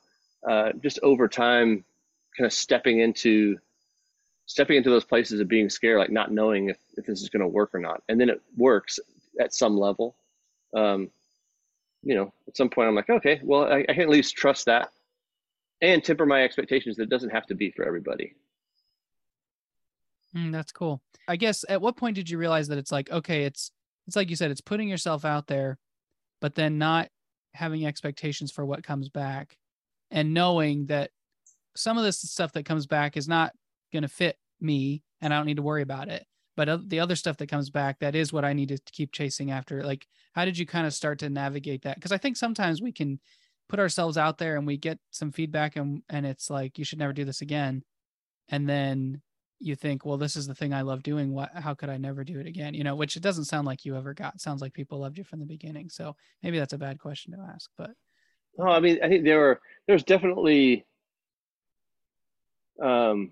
uh, 0.47 0.71
just 0.81 0.99
over 1.03 1.27
time, 1.27 1.85
kind 2.37 2.45
of 2.45 2.53
stepping 2.53 2.99
into 2.99 3.57
stepping 4.45 4.77
into 4.77 4.89
those 4.89 5.05
places 5.05 5.39
of 5.39 5.47
being 5.47 5.69
scared, 5.69 5.99
like 5.99 6.11
not 6.11 6.31
knowing 6.31 6.69
if, 6.69 6.77
if 6.97 7.05
this 7.05 7.21
is 7.21 7.29
going 7.29 7.41
to 7.41 7.47
work 7.47 7.73
or 7.73 7.79
not. 7.79 8.03
And 8.09 8.19
then 8.19 8.29
it 8.29 8.41
works 8.57 8.99
at 9.39 9.53
some 9.53 9.77
level. 9.77 10.17
Um, 10.75 11.09
you 12.01 12.15
know, 12.15 12.33
at 12.47 12.57
some 12.57 12.69
point 12.69 12.89
I'm 12.89 12.95
like, 12.95 13.09
okay, 13.09 13.39
well, 13.43 13.71
I, 13.71 13.85
I, 13.87 13.93
can 13.93 14.01
at 14.01 14.09
least 14.09 14.35
trust 14.35 14.65
that 14.65 14.91
and 15.81 16.03
temper 16.03 16.25
my 16.25 16.43
expectations 16.43 16.97
that 16.97 17.03
it 17.03 17.09
doesn't 17.09 17.29
have 17.29 17.45
to 17.47 17.55
be 17.55 17.71
for 17.71 17.85
everybody. 17.85 18.33
Mm, 20.35 20.51
that's 20.51 20.71
cool. 20.71 21.01
I 21.27 21.35
guess 21.35 21.63
at 21.69 21.81
what 21.81 21.97
point 21.97 22.15
did 22.15 22.29
you 22.29 22.37
realize 22.37 22.67
that 22.67 22.77
it's 22.77 22.91
like, 22.91 23.11
okay, 23.11 23.43
it's, 23.43 23.71
it's 24.07 24.15
like 24.15 24.29
you 24.29 24.35
said, 24.35 24.51
it's 24.51 24.61
putting 24.61 24.89
yourself 24.89 25.25
out 25.25 25.47
there, 25.47 25.77
but 26.41 26.55
then 26.55 26.77
not 26.77 27.09
having 27.53 27.85
expectations 27.85 28.51
for 28.51 28.65
what 28.65 28.83
comes 28.83 29.09
back 29.09 29.57
and 30.11 30.33
knowing 30.33 30.87
that 30.87 31.11
some 31.75 31.97
of 31.97 32.03
this 32.03 32.19
stuff 32.21 32.51
that 32.53 32.65
comes 32.65 32.87
back 32.87 33.15
is 33.17 33.27
not 33.27 33.53
going 33.91 34.03
to 34.03 34.09
fit 34.09 34.37
me 34.59 35.03
and 35.21 35.33
I 35.33 35.37
don't 35.37 35.45
need 35.45 35.57
to 35.57 35.63
worry 35.63 35.81
about 35.81 36.09
it. 36.09 36.25
But 36.55 36.89
the 36.89 36.99
other 36.99 37.15
stuff 37.15 37.37
that 37.37 37.49
comes 37.49 37.71
back, 37.71 37.99
that 37.99 38.13
is 38.13 38.31
what 38.31 38.45
I 38.45 38.53
need 38.53 38.69
to 38.69 38.77
keep 38.91 39.11
chasing 39.11 39.49
after. 39.49 39.83
Like, 39.83 40.05
how 40.33 40.45
did 40.45 40.57
you 40.57 40.67
kind 40.67 40.85
of 40.85 40.93
start 40.93 41.19
to 41.19 41.29
navigate 41.29 41.83
that? 41.83 41.95
Because 41.95 42.11
I 42.11 42.17
think 42.17 42.37
sometimes 42.37 42.79
we 42.79 42.91
can 42.91 43.19
put 43.69 43.79
ourselves 43.79 44.17
out 44.17 44.37
there 44.37 44.55
and 44.55 44.67
we 44.67 44.77
get 44.77 44.99
some 45.09 45.31
feedback 45.31 45.75
and, 45.75 46.03
and 46.09 46.27
it's 46.27 46.51
like, 46.51 46.77
you 46.77 46.85
should 46.85 46.99
never 46.99 47.13
do 47.13 47.25
this 47.25 47.41
again. 47.41 47.83
And 48.49 48.69
then 48.69 49.21
you 49.59 49.75
think, 49.75 50.05
well, 50.05 50.17
this 50.17 50.35
is 50.35 50.47
the 50.47 50.55
thing 50.55 50.73
I 50.73 50.81
love 50.81 51.03
doing. 51.03 51.33
What, 51.33 51.51
how 51.53 51.73
could 51.73 51.89
I 51.89 51.97
never 51.97 52.23
do 52.23 52.39
it 52.39 52.47
again? 52.47 52.73
You 52.73 52.83
know, 52.83 52.95
which 52.95 53.15
it 53.15 53.23
doesn't 53.23 53.45
sound 53.45 53.65
like 53.65 53.85
you 53.85 53.95
ever 53.95 54.13
got. 54.13 54.35
It 54.35 54.41
sounds 54.41 54.61
like 54.61 54.73
people 54.73 54.99
loved 54.99 55.17
you 55.17 55.23
from 55.23 55.39
the 55.39 55.45
beginning. 55.45 55.89
So 55.89 56.15
maybe 56.41 56.59
that's 56.59 56.73
a 56.73 56.77
bad 56.77 56.99
question 56.99 57.33
to 57.33 57.39
ask, 57.39 57.69
but. 57.77 57.91
Oh, 58.59 58.67
I 58.67 58.79
mean, 58.79 58.99
I 59.01 59.07
think 59.07 59.23
there 59.23 59.39
were, 59.39 59.61
there's 59.87 60.03
definitely, 60.03 60.85
um, 62.81 63.31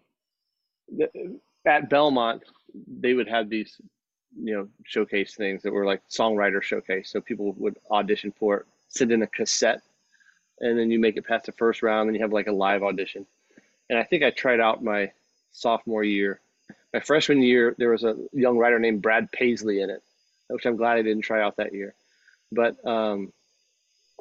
at 1.65 1.89
Belmont, 1.89 2.43
they 2.87 3.13
would 3.13 3.27
have 3.27 3.49
these, 3.49 3.79
you 4.41 4.55
know, 4.55 4.67
showcase 4.83 5.35
things 5.35 5.61
that 5.63 5.73
were 5.73 5.85
like 5.85 6.01
songwriter 6.09 6.63
showcase. 6.63 7.11
So 7.11 7.19
people 7.21 7.53
would 7.57 7.77
audition 7.91 8.31
for 8.31 8.57
it, 8.57 8.65
send 8.87 9.11
in 9.11 9.23
a 9.23 9.27
cassette, 9.27 9.81
and 10.59 10.79
then 10.79 10.89
you 10.89 10.99
make 10.99 11.17
it 11.17 11.27
past 11.27 11.45
the 11.47 11.51
first 11.51 11.83
round, 11.83 12.07
and 12.07 12.15
you 12.15 12.23
have 12.23 12.33
like 12.33 12.47
a 12.47 12.51
live 12.51 12.81
audition. 12.81 13.25
And 13.89 13.99
I 13.99 14.03
think 14.03 14.23
I 14.23 14.31
tried 14.31 14.61
out 14.61 14.83
my 14.83 15.11
sophomore 15.51 16.03
year. 16.03 16.41
My 16.93 16.99
freshman 16.99 17.41
year, 17.41 17.75
there 17.77 17.89
was 17.89 18.03
a 18.03 18.15
young 18.33 18.57
writer 18.57 18.79
named 18.79 19.01
Brad 19.01 19.31
Paisley 19.31 19.81
in 19.81 19.89
it, 19.89 20.01
which 20.49 20.65
I'm 20.65 20.75
glad 20.75 20.97
I 20.97 21.01
didn't 21.01 21.23
try 21.23 21.41
out 21.41 21.57
that 21.57 21.73
year. 21.73 21.93
But 22.51 22.85
um, 22.85 23.31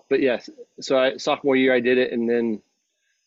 but 0.08 0.20
yes, 0.20 0.48
so 0.80 0.98
I 0.98 1.16
sophomore 1.16 1.56
year 1.56 1.74
I 1.74 1.80
did 1.80 1.98
it, 1.98 2.12
and 2.12 2.28
then 2.28 2.62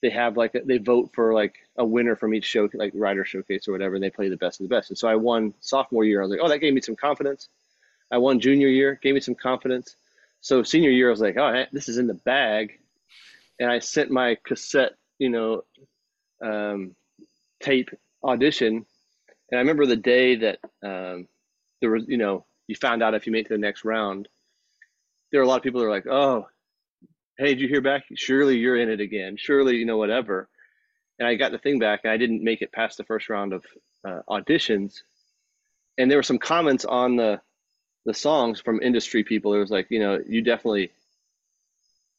they 0.02 0.10
have 0.10 0.38
like 0.38 0.54
a, 0.56 0.62
they 0.62 0.78
vote 0.78 1.12
for 1.14 1.34
like 1.34 1.56
a 1.78 1.86
winner 1.86 2.16
from 2.16 2.34
each 2.34 2.46
show, 2.46 2.70
like 2.74 2.92
writer 2.94 3.26
showcase 3.26 3.68
or 3.68 3.72
whatever, 3.72 3.96
and 3.96 4.04
they 4.04 4.10
play 4.10 4.30
the 4.30 4.38
best 4.38 4.60
of 4.60 4.68
the 4.68 4.76
best. 4.76 4.90
And 4.90 4.98
so 4.98 5.08
I 5.08 5.16
won 5.16 5.54
sophomore 5.62 6.04
year. 6.04 6.22
I 6.22 6.26
was 6.26 6.32
like, 6.32 6.42
oh, 6.44 6.50
that 6.50 6.60
gave 6.60 6.74
me 6.74 6.82
some 6.82 6.96
confidence. 6.96 7.48
I 8.12 8.18
won 8.18 8.40
junior 8.40 8.68
year, 8.68 9.00
gave 9.02 9.14
me 9.14 9.22
some 9.22 9.34
confidence. 9.34 9.96
So 10.42 10.62
senior 10.62 10.90
year, 10.90 11.08
I 11.08 11.12
was 11.12 11.22
like, 11.22 11.38
oh, 11.38 11.64
this 11.72 11.88
is 11.88 11.98
in 11.98 12.08
the 12.08 12.14
bag. 12.14 12.80
And 13.60 13.72
I 13.72 13.80
sent 13.80 14.12
my 14.12 14.38
cassette, 14.44 14.94
you 15.20 15.30
know, 15.30 15.64
um, 16.42 16.96
tape 17.64 17.90
audition. 18.24 18.86
And 19.50 19.58
I 19.58 19.62
remember 19.62 19.86
the 19.86 19.96
day 19.96 20.36
that 20.36 20.60
um, 20.84 21.28
there 21.82 21.92
was, 21.92 22.06
you 22.08 22.18
know, 22.18 22.46
you 22.68 22.76
found 22.76 23.02
out 23.04 23.14
if 23.14 23.26
you 23.26 23.32
made 23.32 23.46
it 23.46 23.48
to 23.50 23.54
the 23.56 23.60
next 23.60 23.86
round. 23.86 24.28
There 25.32 25.40
were 25.40 25.46
a 25.46 25.48
lot 25.48 25.58
of 25.58 25.64
people 25.64 25.80
that 25.80 25.88
were 25.88 25.94
like, 25.94 26.08
oh, 26.08 26.48
hey, 27.38 27.48
did 27.48 27.62
you 27.62 27.68
hear 27.68 27.82
back? 27.82 28.04
Surely 28.16 28.58
you're 28.58 28.78
in 28.78 28.90
it 28.90 29.00
again. 29.00 29.36
Surely, 29.38 29.78
you 29.78 29.86
know, 29.86 29.98
whatever. 29.98 30.48
And 31.20 31.28
I 31.28 31.36
got 31.36 31.52
the 31.52 31.58
thing 31.58 31.80
back 31.80 32.02
and 32.04 32.12
I 32.12 32.18
didn't 32.18 32.44
make 32.44 32.62
it 32.62 32.72
past 32.72 32.98
the 32.98 33.04
first 33.04 33.30
round 33.30 33.54
of 33.54 33.64
uh, 34.08 34.22
auditions. 34.30 35.02
And 35.98 36.10
there 36.10 36.18
were 36.18 36.24
some 36.24 36.40
comments 36.40 36.86
on 36.86 37.16
the 37.16 37.42
the 38.06 38.14
songs 38.14 38.60
from 38.60 38.82
industry 38.82 39.24
people. 39.24 39.54
It 39.54 39.60
was 39.60 39.72
like, 39.72 39.88
you 39.90 40.00
know, 40.00 40.20
you 40.28 40.42
definitely 40.42 40.92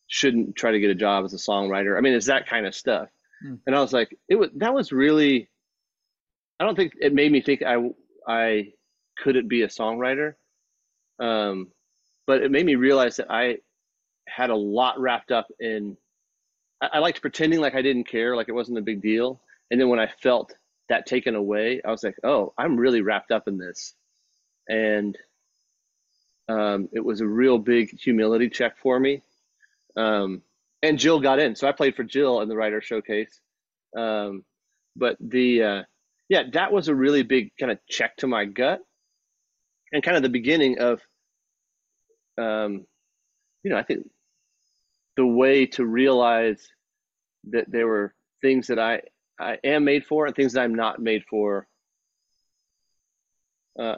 shouldn't 0.07 0.57
try 0.57 0.73
to 0.73 0.81
get 0.81 0.91
a 0.91 0.95
job 0.95 1.25
as 1.25 1.35
a 1.35 1.37
songwriter. 1.37 1.99
I 1.99 2.01
mean, 2.01 2.15
it's 2.15 2.27
that 2.27 2.49
kind 2.49 2.67
of 2.67 2.75
stuff. 2.75 3.09
Mm. 3.45 3.61
And 3.67 3.77
I 3.77 3.81
was 3.81 3.93
like, 3.93 4.17
it 4.29 4.37
was 4.37 4.51
that 4.57 4.75
was 4.75 4.93
really. 4.93 5.49
I 6.61 6.65
don't 6.65 6.77
think 6.77 6.95
it 7.01 7.13
made 7.13 7.33
me 7.33 7.41
think 7.41 7.63
I 7.63 7.91
I 8.27 8.73
couldn't 9.19 9.49
be 9.49 9.63
a 9.63 9.69
songwriter, 9.69 10.35
um, 11.19 11.73
but 12.27 12.43
it 12.43 12.51
made 12.51 12.65
me 12.65 12.77
realize 12.77 13.17
that 13.17 13.31
I 13.31 13.59
had 14.29 14.51
a 14.51 14.57
lot 14.57 14.99
wrapped 14.99 15.31
up 15.33 15.47
in 15.61 15.97
I, 16.81 16.91
I 16.95 16.99
liked 16.99 17.21
pretending 17.21 17.61
like 17.61 17.75
I 17.75 17.83
didn't 17.83 18.05
care, 18.05 18.37
like 18.37 18.49
it 18.49 18.53
wasn't 18.53 18.79
a 18.79 18.83
big 18.83 19.03
deal. 19.03 19.41
And 19.71 19.81
then 19.81 19.89
when 19.89 19.99
I 19.99 20.09
felt 20.23 20.55
that 20.89 21.07
taken 21.07 21.35
away, 21.35 21.81
I 21.85 21.91
was 21.91 22.05
like, 22.05 22.17
oh, 22.25 22.53
I'm 22.59 22.77
really 22.77 23.01
wrapped 23.01 23.31
up 23.31 23.49
in 23.49 23.59
this. 23.59 23.95
And 24.69 25.17
um, 26.49 26.89
it 26.93 27.01
was 27.01 27.21
a 27.21 27.27
real 27.27 27.59
big 27.59 27.99
humility 27.99 28.51
check 28.51 28.77
for 28.79 29.01
me. 29.01 29.23
Um, 29.97 30.43
and 30.85 30.99
Jill 30.99 31.19
got 31.19 31.39
in, 31.39 31.57
so 31.57 31.67
I 31.67 31.73
played 31.73 31.97
for 31.97 32.05
Jill 32.05 32.43
in 32.43 32.49
the 32.49 32.57
writer 32.57 32.83
showcase. 32.83 33.41
Um, 33.97 34.45
but 34.95 35.17
the 35.19 35.63
uh, 35.63 35.83
yeah, 36.29 36.43
that 36.53 36.73
was 36.73 36.89
a 36.89 36.95
really 36.95 37.23
big 37.23 37.53
kind 37.59 37.73
of 37.73 37.79
check 37.89 38.17
to 38.19 38.27
my 38.27 38.45
gut, 38.45 38.81
and 39.93 40.03
kind 40.03 40.17
of 40.17 40.23
the 40.23 40.29
beginning 40.29 40.79
of, 40.79 41.01
um, 42.39 42.87
you 43.63 43.71
know, 43.71 43.79
I 43.79 43.83
think 43.83 44.07
the 45.17 45.27
way 45.27 45.67
to 45.67 45.87
realize 45.87 46.61
that 47.51 47.71
there 47.71 47.87
were 47.87 48.15
things 48.43 48.67
that 48.67 48.79
I, 48.79 49.03
I 49.41 49.59
am 49.65 49.85
made 49.85 50.05
for 50.05 50.27
and 50.27 50.37
things 50.37 50.53
that 50.53 50.63
I'm 50.63 50.75
not 50.75 51.01
made 51.01 51.25
for. 51.31 51.67
Uh, 53.79 53.97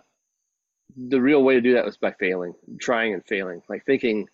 the 0.96 1.20
real 1.20 1.42
way 1.42 1.54
to 1.54 1.60
do 1.60 1.74
that 1.74 1.84
was 1.84 1.96
by 1.96 2.12
failing, 2.12 2.54
trying 2.80 3.12
and 3.12 3.26
failing, 3.26 3.62
like 3.68 3.84
thinking. 3.84 4.28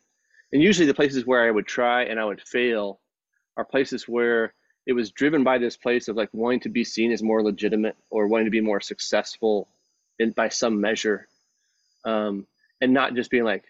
And 0.53 0.63
usually 0.63 0.87
the 0.87 0.95
places 0.95 1.27
where 1.27 1.47
I 1.47 1.51
would 1.51 1.67
try 1.67 2.05
and 2.05 2.21
I 2.21 2.25
would 2.25 2.43
fail 2.43 3.01
are 3.57 3.65
places 3.65 4.07
where 4.07 4.55
it 4.87 4.93
was 4.93 5.13
driven 5.13 5.45
by 5.45 5.59
this 5.59 5.77
place 5.77 6.09
of 6.09 6.17
like 6.17 6.29
wanting 6.33 6.61
to 6.61 6.69
be 6.69 6.85
seen 6.85 7.13
as 7.13 7.23
more 7.23 7.43
legitimate 7.43 7.97
or 8.11 8.27
wanting 8.27 8.47
to 8.47 8.51
be 8.51 8.61
more 8.61 8.81
successful 8.81 9.69
in, 10.19 10.33
by 10.33 10.49
some 10.49 10.81
measure. 10.81 11.29
Um, 12.05 12.47
and 12.81 12.93
not 12.93 13.15
just 13.15 13.31
being 13.31 13.45
like, 13.45 13.65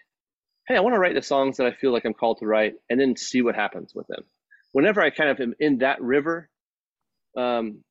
hey, 0.67 0.75
I 0.75 0.79
want 0.79 0.95
to 0.95 0.99
write 0.99 1.13
the 1.13 1.21
songs 1.21 1.57
that 1.57 1.67
I 1.67 1.71
feel 1.71 1.91
like 1.91 2.05
I'm 2.05 2.13
called 2.13 2.39
to 2.39 2.47
write 2.47 2.75
and 2.89 2.99
then 2.99 3.15
see 3.15 3.41
what 3.41 3.55
happens 3.55 3.93
with 3.93 4.07
them. 4.07 4.23
Whenever 4.71 5.01
I 5.01 5.09
kind 5.11 5.29
of 5.29 5.39
am 5.39 5.53
in 5.59 5.77
that 5.79 6.01
river, 6.01 6.49
um, 7.37 7.83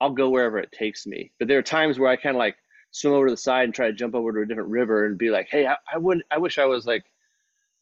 I'll 0.00 0.12
go 0.12 0.30
wherever 0.30 0.58
it 0.58 0.72
takes 0.72 1.06
me. 1.06 1.32
But 1.38 1.48
there 1.48 1.58
are 1.58 1.62
times 1.62 1.98
where 1.98 2.10
I 2.10 2.16
kind 2.16 2.36
of 2.36 2.38
like 2.38 2.56
swim 2.92 3.14
over 3.14 3.26
to 3.26 3.32
the 3.32 3.36
side 3.36 3.64
and 3.64 3.74
try 3.74 3.88
to 3.88 3.92
jump 3.92 4.14
over 4.14 4.32
to 4.32 4.40
a 4.42 4.46
different 4.46 4.70
river 4.70 5.06
and 5.06 5.18
be 5.18 5.30
like, 5.30 5.48
hey, 5.50 5.66
I, 5.66 5.76
I 5.92 5.98
would, 5.98 6.22
I 6.30 6.38
wish 6.38 6.58
I 6.58 6.66
was 6.66 6.86
like, 6.86 7.04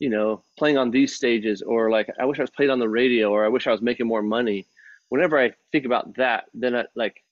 you 0.01 0.11
know, 0.11 0.43
playing 0.59 0.79
on 0.79 0.91
these 0.91 1.15
stages, 1.15 1.63
or 1.63 1.91
like, 1.91 2.09
I 2.19 2.25
wish 2.25 2.39
I 2.39 2.43
was 2.43 2.51
played 2.51 2.71
on 2.71 2.81
the 2.81 2.89
radio, 2.89 3.31
or 3.31 3.45
I 3.45 3.49
wish 3.49 3.69
I 3.69 3.71
was 3.71 3.83
making 3.83 4.09
more 4.09 4.23
money. 4.23 4.67
Whenever 5.11 5.39
I 5.39 5.53
think 5.71 5.85
about 5.87 6.17
that, 6.17 6.47
then 6.55 6.75
I, 6.75 6.85
like, 6.97 7.23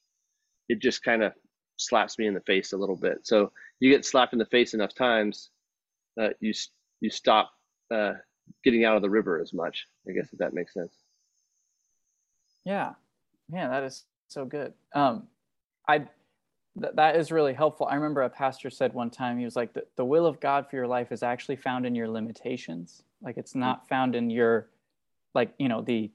it 0.69 0.79
just 0.79 1.03
kind 1.03 1.23
of 1.23 1.33
slaps 1.77 2.17
me 2.19 2.27
in 2.27 2.33
the 2.33 2.41
face 2.41 2.71
a 2.71 2.77
little 2.77 2.95
bit. 2.95 3.25
So 3.25 3.51
you 3.79 3.89
get 3.89 4.05
slapped 4.05 4.33
in 4.33 4.39
the 4.39 4.45
face 4.45 4.73
enough 4.73 4.93
times, 4.93 5.49
uh, 6.21 6.29
you 6.39 6.53
you 7.01 7.09
stop 7.09 7.51
uh, 7.93 8.13
getting 8.63 8.85
out 8.85 8.95
of 8.95 9.01
the 9.01 9.09
river 9.09 9.41
as 9.41 9.53
much. 9.53 9.87
I 10.07 10.11
guess 10.11 10.31
if 10.31 10.39
that 10.39 10.53
makes 10.53 10.73
sense. 10.73 10.93
Yeah, 12.65 12.93
man, 13.49 13.71
that 13.71 13.83
is 13.83 14.03
so 14.27 14.45
good. 14.45 14.73
Um, 14.93 15.27
I 15.87 16.03
th- 16.79 16.93
that 16.95 17.15
is 17.15 17.31
really 17.31 17.53
helpful. 17.53 17.87
I 17.89 17.95
remember 17.95 18.21
a 18.21 18.29
pastor 18.29 18.69
said 18.69 18.93
one 18.93 19.09
time 19.09 19.37
he 19.37 19.45
was 19.45 19.55
like, 19.55 19.73
the, 19.73 19.85
"The 19.95 20.05
will 20.05 20.25
of 20.25 20.39
God 20.39 20.69
for 20.69 20.75
your 20.75 20.87
life 20.87 21.11
is 21.11 21.23
actually 21.23 21.57
found 21.57 21.85
in 21.85 21.95
your 21.95 22.07
limitations. 22.07 23.03
Like 23.21 23.37
it's 23.37 23.53
hmm. 23.53 23.59
not 23.59 23.87
found 23.87 24.15
in 24.15 24.29
your, 24.29 24.69
like 25.33 25.53
you 25.57 25.69
know 25.69 25.81
the." 25.81 26.11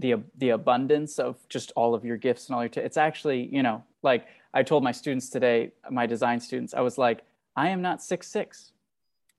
the 0.00 0.14
the 0.36 0.50
abundance 0.50 1.18
of 1.18 1.34
just 1.48 1.72
all 1.74 1.92
of 1.92 2.04
your 2.04 2.16
gifts 2.16 2.46
and 2.46 2.54
all 2.54 2.62
your 2.62 2.68
t- 2.68 2.80
it's 2.80 2.96
actually 2.96 3.52
you 3.52 3.64
know 3.64 3.82
like 4.04 4.28
i 4.54 4.62
told 4.62 4.84
my 4.84 4.92
students 4.92 5.28
today 5.28 5.72
my 5.90 6.06
design 6.06 6.38
students 6.38 6.72
i 6.72 6.80
was 6.80 6.98
like 6.98 7.24
i 7.56 7.68
am 7.68 7.82
not 7.82 8.00
six 8.00 8.28
six 8.28 8.70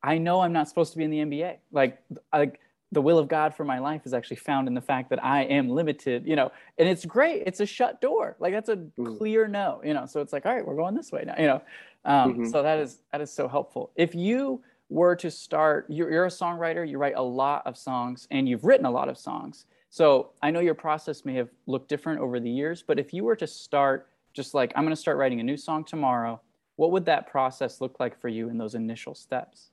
I 0.02 0.18
know 0.18 0.42
I'm 0.42 0.54
not 0.54 0.70
supposed 0.70 0.92
to 0.94 0.98
be 0.98 1.04
in 1.04 1.12
the 1.12 1.20
NBA. 1.20 1.58
Like, 1.72 2.02
like 2.32 2.60
the 2.92 3.02
will 3.02 3.20
of 3.20 3.28
God 3.28 3.54
for 3.54 3.64
my 3.64 3.80
life 3.80 4.02
is 4.06 4.14
actually 4.14 4.38
found 4.38 4.68
in 4.68 4.74
the 4.74 4.82
fact 4.82 5.10
that 5.12 5.24
I 5.24 5.44
am 5.44 5.70
limited, 5.70 6.26
you 6.26 6.36
know, 6.36 6.52
and 6.78 6.90
it's 6.90 7.06
great. 7.06 7.44
It's 7.46 7.60
a 7.60 7.66
shut 7.66 8.02
door. 8.02 8.36
Like 8.40 8.54
that's 8.54 8.70
a 8.70 8.78
mm-hmm. 8.78 9.18
clear 9.18 9.48
no, 9.48 9.82
you 9.84 9.94
know, 9.94 10.06
so 10.06 10.22
it's 10.22 10.34
like, 10.34 10.46
all 10.46 10.56
right, 10.56 10.66
we're 10.66 10.76
going 10.76 10.96
this 10.96 11.12
way 11.12 11.24
now, 11.26 11.36
you 11.38 11.48
know? 11.48 11.62
Um, 12.06 12.34
mm-hmm. 12.34 12.46
So 12.48 12.64
that 12.64 12.80
is, 12.80 13.02
that 13.12 13.22
is 13.22 13.32
so 13.32 13.48
helpful. 13.48 13.92
If 13.96 14.16
you 14.16 14.64
were 14.90 15.16
to 15.18 15.30
start, 15.30 15.86
you're, 15.90 16.12
you're 16.12 16.26
a 16.26 16.30
songwriter, 16.30 16.88
you 16.88 16.98
write 16.98 17.16
a 17.16 17.22
lot 17.22 17.62
of 17.68 17.78
songs 17.78 18.28
and 18.32 18.50
you've 18.50 18.64
written 18.64 18.88
a 18.88 18.92
lot 18.92 19.08
of 19.08 19.18
songs. 19.18 19.66
So 19.92 20.32
I 20.42 20.50
know 20.50 20.60
your 20.60 20.76
process 20.76 21.26
may 21.26 21.36
have 21.36 21.50
looked 21.68 21.90
different 21.90 22.22
over 22.22 22.40
the 22.40 22.50
years, 22.50 22.84
but 22.86 23.00
if 23.00 23.14
you 23.14 23.24
were 23.24 23.36
to 23.36 23.48
start 23.48 24.08
just 24.34 24.54
like, 24.54 24.72
I'm 24.76 24.84
going 24.84 24.96
to 24.96 25.02
start 25.02 25.18
writing 25.18 25.40
a 25.40 25.44
new 25.44 25.58
song 25.58 25.84
tomorrow, 25.84 26.42
what 26.76 26.92
would 26.92 27.06
that 27.06 27.30
process 27.30 27.82
look 27.82 28.00
like 28.00 28.20
for 28.20 28.30
you 28.30 28.50
in 28.50 28.58
those 28.58 28.74
initial 28.74 29.14
steps? 29.14 29.70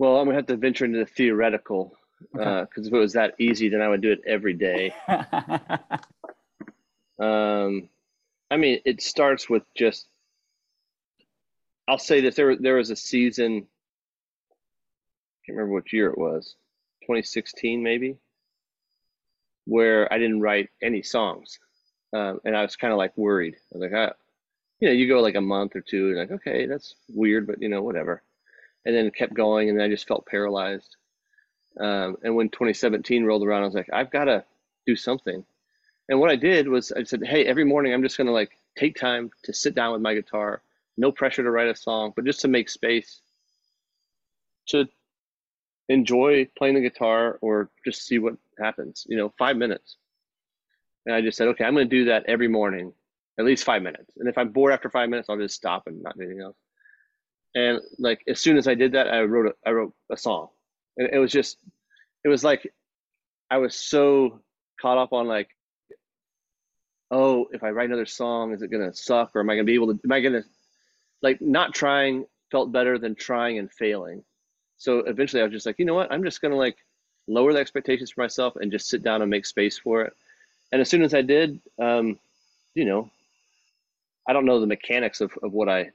Well, 0.00 0.16
I'm 0.16 0.24
gonna 0.24 0.38
have 0.38 0.46
to 0.46 0.56
venture 0.56 0.86
into 0.86 0.98
the 1.00 1.04
theoretical 1.04 1.94
because 2.32 2.46
okay. 2.46 2.80
uh, 2.82 2.86
if 2.86 2.94
it 2.94 2.96
was 2.96 3.12
that 3.12 3.34
easy, 3.38 3.68
then 3.68 3.82
I 3.82 3.88
would 3.88 4.00
do 4.00 4.12
it 4.12 4.22
every 4.26 4.54
day. 4.54 4.94
um, 7.18 7.90
I 8.50 8.56
mean, 8.56 8.80
it 8.86 9.02
starts 9.02 9.50
with 9.50 9.62
just. 9.76 10.06
I'll 11.86 11.98
say 11.98 12.22
that 12.22 12.34
there 12.34 12.56
there 12.56 12.76
was 12.76 12.88
a 12.88 12.96
season. 12.96 13.66
I 14.48 15.36
can't 15.44 15.58
remember 15.58 15.74
which 15.74 15.92
year 15.92 16.08
it 16.08 16.16
was, 16.16 16.54
2016 17.02 17.82
maybe, 17.82 18.16
where 19.66 20.10
I 20.10 20.16
didn't 20.16 20.40
write 20.40 20.70
any 20.82 21.02
songs, 21.02 21.58
um, 22.14 22.40
and 22.46 22.56
I 22.56 22.62
was 22.62 22.74
kind 22.74 22.94
of 22.94 22.96
like 22.96 23.14
worried. 23.18 23.56
I 23.74 23.76
was 23.76 23.82
like, 23.82 23.92
I, 23.92 24.12
you 24.80 24.88
know, 24.88 24.94
you 24.94 25.08
go 25.08 25.20
like 25.20 25.34
a 25.34 25.42
month 25.42 25.76
or 25.76 25.82
two, 25.82 26.08
and 26.08 26.16
like, 26.16 26.30
okay, 26.30 26.64
that's 26.64 26.94
weird, 27.12 27.46
but 27.46 27.60
you 27.60 27.68
know, 27.68 27.82
whatever 27.82 28.22
and 28.84 28.94
then 28.94 29.10
kept 29.10 29.34
going, 29.34 29.68
and 29.68 29.82
I 29.82 29.88
just 29.88 30.08
felt 30.08 30.26
paralyzed. 30.26 30.96
Um, 31.78 32.16
and 32.22 32.34
when 32.34 32.48
2017 32.48 33.24
rolled 33.24 33.44
around, 33.44 33.62
I 33.62 33.66
was 33.66 33.74
like, 33.74 33.90
I've 33.92 34.10
got 34.10 34.24
to 34.24 34.44
do 34.86 34.96
something. 34.96 35.44
And 36.08 36.18
what 36.18 36.30
I 36.30 36.36
did 36.36 36.68
was 36.68 36.90
I 36.92 37.04
said, 37.04 37.24
hey, 37.24 37.46
every 37.46 37.64
morning 37.64 37.92
I'm 37.92 38.02
just 38.02 38.16
going 38.16 38.26
to 38.26 38.32
like 38.32 38.50
take 38.76 38.96
time 38.98 39.30
to 39.44 39.52
sit 39.52 39.74
down 39.74 39.92
with 39.92 40.02
my 40.02 40.14
guitar, 40.14 40.62
no 40.96 41.12
pressure 41.12 41.42
to 41.42 41.50
write 41.50 41.68
a 41.68 41.76
song, 41.76 42.12
but 42.16 42.24
just 42.24 42.40
to 42.40 42.48
make 42.48 42.68
space 42.68 43.20
to 44.68 44.88
enjoy 45.88 46.48
playing 46.56 46.74
the 46.74 46.80
guitar 46.80 47.38
or 47.40 47.70
just 47.84 48.06
see 48.06 48.18
what 48.18 48.34
happens, 48.58 49.06
you 49.08 49.16
know, 49.16 49.32
five 49.38 49.56
minutes. 49.56 49.96
And 51.06 51.14
I 51.14 51.20
just 51.20 51.38
said, 51.38 51.48
okay, 51.48 51.64
I'm 51.64 51.74
going 51.74 51.88
to 51.88 51.96
do 51.96 52.06
that 52.06 52.24
every 52.26 52.48
morning, 52.48 52.92
at 53.38 53.44
least 53.44 53.64
five 53.64 53.82
minutes. 53.82 54.10
And 54.16 54.28
if 54.28 54.36
I'm 54.36 54.50
bored 54.50 54.72
after 54.72 54.90
five 54.90 55.08
minutes, 55.08 55.28
I'll 55.28 55.38
just 55.38 55.54
stop 55.54 55.86
and 55.86 56.02
not 56.02 56.16
do 56.16 56.24
anything 56.24 56.42
else 56.42 56.56
and 57.54 57.80
like 57.98 58.22
as 58.28 58.40
soon 58.40 58.56
as 58.56 58.68
I 58.68 58.74
did 58.74 58.92
that, 58.92 59.08
I 59.08 59.22
wrote 59.22 59.46
a, 59.46 59.68
I 59.68 59.72
wrote 59.72 59.94
a 60.10 60.16
song, 60.16 60.48
and 60.96 61.08
it 61.12 61.18
was 61.18 61.32
just, 61.32 61.58
it 62.24 62.28
was 62.28 62.44
like, 62.44 62.72
I 63.50 63.58
was 63.58 63.74
so 63.74 64.40
caught 64.80 64.98
up 64.98 65.12
on 65.12 65.26
like, 65.26 65.50
oh, 67.10 67.46
if 67.52 67.62
I 67.62 67.70
write 67.70 67.88
another 67.88 68.06
song, 68.06 68.52
is 68.52 68.62
it 68.62 68.70
gonna 68.70 68.94
suck, 68.94 69.32
or 69.34 69.40
am 69.40 69.50
I 69.50 69.54
gonna 69.54 69.64
be 69.64 69.74
able 69.74 69.94
to? 69.94 70.00
Am 70.04 70.12
I 70.12 70.20
gonna, 70.20 70.44
like, 71.22 71.40
not 71.40 71.74
trying 71.74 72.26
felt 72.50 72.72
better 72.72 72.98
than 72.98 73.14
trying 73.14 73.58
and 73.58 73.70
failing. 73.72 74.24
So 74.76 74.98
eventually, 75.00 75.40
I 75.40 75.44
was 75.44 75.52
just 75.52 75.66
like, 75.66 75.78
you 75.78 75.84
know 75.84 75.94
what? 75.94 76.10
I'm 76.12 76.24
just 76.24 76.40
gonna 76.40 76.56
like 76.56 76.76
lower 77.28 77.52
the 77.52 77.58
expectations 77.58 78.10
for 78.10 78.22
myself 78.22 78.56
and 78.56 78.72
just 78.72 78.88
sit 78.88 79.02
down 79.02 79.22
and 79.22 79.30
make 79.30 79.46
space 79.46 79.78
for 79.78 80.02
it. 80.02 80.12
And 80.72 80.80
as 80.80 80.88
soon 80.88 81.02
as 81.02 81.14
I 81.14 81.22
did, 81.22 81.60
um, 81.78 82.18
you 82.74 82.84
know, 82.84 83.10
I 84.28 84.32
don't 84.32 84.46
know 84.46 84.60
the 84.60 84.66
mechanics 84.66 85.20
of, 85.20 85.32
of 85.42 85.52
what 85.52 85.68
I 85.68 85.90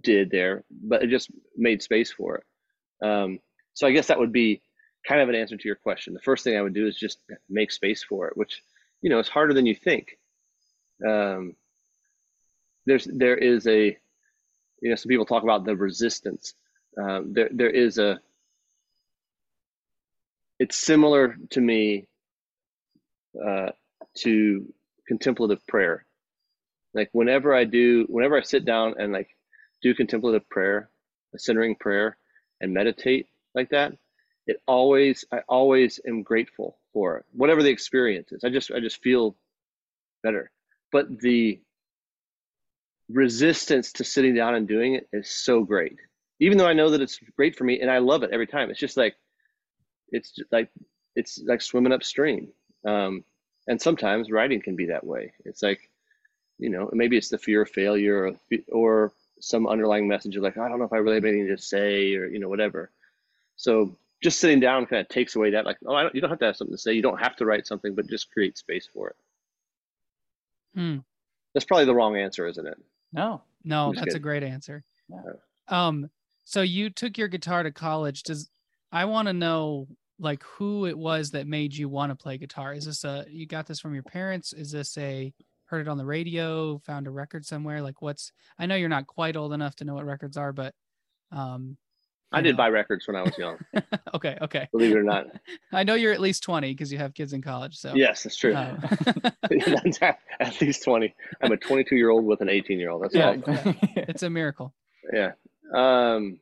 did 0.00 0.30
there, 0.30 0.64
but 0.70 1.02
it 1.02 1.10
just 1.10 1.30
made 1.56 1.82
space 1.82 2.12
for 2.12 2.36
it. 2.36 3.06
Um, 3.06 3.40
so 3.74 3.86
I 3.86 3.92
guess 3.92 4.06
that 4.08 4.18
would 4.18 4.32
be 4.32 4.62
kind 5.06 5.20
of 5.20 5.28
an 5.28 5.34
answer 5.34 5.56
to 5.56 5.68
your 5.68 5.76
question. 5.76 6.14
The 6.14 6.20
first 6.20 6.44
thing 6.44 6.56
I 6.56 6.62
would 6.62 6.74
do 6.74 6.86
is 6.86 6.96
just 6.96 7.18
make 7.48 7.72
space 7.72 8.02
for 8.02 8.28
it, 8.28 8.36
which 8.36 8.62
you 9.00 9.10
know 9.10 9.18
is 9.18 9.28
harder 9.28 9.54
than 9.54 9.66
you 9.66 9.74
think. 9.74 10.18
Um, 11.06 11.56
there's 12.86 13.04
there 13.04 13.36
is 13.36 13.66
a 13.66 13.96
you 14.80 14.90
know 14.90 14.96
some 14.96 15.08
people 15.08 15.26
talk 15.26 15.42
about 15.42 15.64
the 15.64 15.76
resistance. 15.76 16.54
Um, 17.00 17.32
there 17.32 17.48
there 17.52 17.70
is 17.70 17.98
a 17.98 18.20
it's 20.58 20.76
similar 20.76 21.36
to 21.50 21.60
me 21.60 22.06
uh, 23.44 23.70
to 24.18 24.72
contemplative 25.08 25.66
prayer. 25.66 26.04
Like 26.94 27.08
whenever 27.12 27.54
I 27.54 27.64
do, 27.64 28.06
whenever 28.08 28.36
I 28.36 28.42
sit 28.42 28.64
down 28.64 28.94
and 28.98 29.12
like 29.12 29.28
do 29.82 29.94
contemplative 29.94 30.48
prayer, 30.48 30.90
a 31.34 31.38
centering 31.38 31.74
prayer, 31.74 32.16
and 32.60 32.72
meditate 32.72 33.26
like 33.54 33.70
that, 33.70 33.92
it 34.46 34.60
always 34.66 35.24
I 35.32 35.40
always 35.48 36.00
am 36.06 36.22
grateful 36.22 36.78
for 36.92 37.18
it. 37.18 37.24
Whatever 37.32 37.62
the 37.62 37.70
experience 37.70 38.32
is. 38.32 38.44
I 38.44 38.48
just 38.48 38.70
I 38.70 38.80
just 38.80 39.02
feel 39.02 39.36
better. 40.22 40.50
But 40.90 41.20
the 41.20 41.60
resistance 43.08 43.92
to 43.92 44.04
sitting 44.04 44.34
down 44.34 44.54
and 44.54 44.66
doing 44.66 44.94
it 44.94 45.08
is 45.12 45.28
so 45.28 45.62
great. 45.64 45.98
Even 46.40 46.58
though 46.58 46.66
I 46.66 46.72
know 46.72 46.90
that 46.90 47.00
it's 47.00 47.18
great 47.36 47.56
for 47.56 47.64
me 47.64 47.80
and 47.80 47.90
I 47.90 47.98
love 47.98 48.22
it 48.22 48.30
every 48.32 48.46
time. 48.46 48.70
It's 48.70 48.80
just 48.80 48.96
like 48.96 49.14
it's 50.10 50.38
like 50.50 50.70
it's 51.14 51.40
like 51.46 51.62
swimming 51.62 51.92
upstream. 51.92 52.48
Um, 52.84 53.24
and 53.68 53.80
sometimes 53.80 54.30
writing 54.30 54.60
can 54.60 54.76
be 54.76 54.86
that 54.86 55.04
way. 55.04 55.32
It's 55.44 55.62
like, 55.62 55.88
you 56.58 56.68
know, 56.68 56.90
maybe 56.92 57.16
it's 57.16 57.28
the 57.28 57.38
fear 57.38 57.62
of 57.62 57.70
failure 57.70 58.26
or, 58.26 58.32
or 58.72 59.12
some 59.44 59.66
underlying 59.66 60.06
message 60.06 60.36
of 60.36 60.42
like, 60.44 60.56
I 60.56 60.68
don't 60.68 60.78
know 60.78 60.84
if 60.84 60.92
I 60.92 60.98
really 60.98 61.16
have 61.16 61.24
anything 61.24 61.48
to 61.48 61.60
say 61.60 62.14
or, 62.14 62.26
you 62.26 62.38
know, 62.38 62.48
whatever. 62.48 62.92
So 63.56 63.96
just 64.22 64.38
sitting 64.38 64.60
down 64.60 64.86
kind 64.86 65.00
of 65.00 65.08
takes 65.08 65.34
away 65.34 65.50
that 65.50 65.66
like, 65.66 65.78
oh, 65.84 66.00
don't, 66.00 66.14
you 66.14 66.20
don't 66.20 66.30
have 66.30 66.38
to 66.38 66.44
have 66.44 66.56
something 66.56 66.76
to 66.76 66.80
say. 66.80 66.92
You 66.92 67.02
don't 67.02 67.18
have 67.18 67.34
to 67.36 67.44
write 67.44 67.66
something, 67.66 67.92
but 67.96 68.06
just 68.06 68.30
create 68.30 68.56
space 68.56 68.88
for 68.94 69.08
it. 69.08 69.16
Hmm. 70.76 70.98
That's 71.54 71.66
probably 71.66 71.86
the 71.86 71.94
wrong 71.94 72.16
answer, 72.16 72.46
isn't 72.46 72.66
it? 72.66 72.78
No, 73.12 73.42
no, 73.64 73.92
that's 73.92 74.04
kidding. 74.04 74.16
a 74.16 74.20
great 74.20 74.44
answer. 74.44 74.84
Yeah. 75.10 75.32
Um, 75.66 76.08
so 76.44 76.62
you 76.62 76.88
took 76.88 77.18
your 77.18 77.26
guitar 77.26 77.64
to 77.64 77.72
college. 77.72 78.22
Does 78.22 78.48
I 78.92 79.06
want 79.06 79.26
to 79.26 79.32
know 79.32 79.88
like 80.20 80.44
who 80.44 80.86
it 80.86 80.96
was 80.96 81.32
that 81.32 81.48
made 81.48 81.74
you 81.74 81.88
want 81.88 82.10
to 82.10 82.16
play 82.16 82.38
guitar? 82.38 82.72
Is 82.74 82.86
this 82.86 83.02
a 83.02 83.26
you 83.28 83.46
got 83.46 83.66
this 83.66 83.80
from 83.80 83.92
your 83.92 84.04
parents? 84.04 84.52
Is 84.52 84.70
this 84.70 84.96
a 84.98 85.34
heard 85.72 85.86
it 85.86 85.90
on 85.90 85.96
the 85.96 86.04
radio, 86.04 86.78
found 86.84 87.06
a 87.06 87.10
record 87.10 87.46
somewhere? 87.46 87.80
Like 87.80 88.02
what's 88.02 88.30
I 88.58 88.66
know 88.66 88.74
you're 88.74 88.90
not 88.90 89.06
quite 89.06 89.36
old 89.36 89.54
enough 89.54 89.74
to 89.76 89.84
know 89.84 89.94
what 89.94 90.04
records 90.04 90.36
are, 90.36 90.52
but 90.52 90.74
um 91.32 91.78
I 92.30 92.40
did 92.40 92.56
buy 92.56 92.68
records 92.68 93.06
when 93.06 93.16
I 93.16 93.22
was 93.22 93.36
young. 93.36 93.58
okay, 94.14 94.38
okay. 94.40 94.68
Believe 94.70 94.92
it 94.92 94.98
or 94.98 95.02
not. 95.02 95.26
I 95.72 95.82
know 95.82 95.94
you're 95.94 96.12
at 96.12 96.20
least 96.20 96.42
20 96.42 96.72
because 96.72 96.90
you 96.90 96.98
have 96.98 97.12
kids 97.14 97.32
in 97.32 97.42
college. 97.42 97.76
So 97.76 97.94
Yes, 97.94 98.22
that's 98.22 98.36
true. 98.36 98.54
Um, 98.54 98.82
at 100.40 100.60
least 100.60 100.84
20. 100.84 101.14
I'm 101.42 101.52
a 101.52 101.56
22 101.56 101.96
year 101.96 102.10
old 102.10 102.24
with 102.24 102.42
an 102.42 102.48
18 102.50 102.78
year 102.78 102.90
old. 102.90 103.04
That's 103.04 103.14
yeah, 103.14 103.36
it's 103.96 104.22
a 104.22 104.30
miracle. 104.30 104.74
Yeah. 105.12 105.32
Um 105.74 106.38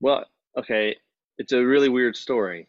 well, 0.00 0.26
okay. 0.58 0.96
It's 1.38 1.52
a 1.52 1.64
really 1.64 1.88
weird 1.88 2.16
story. 2.16 2.66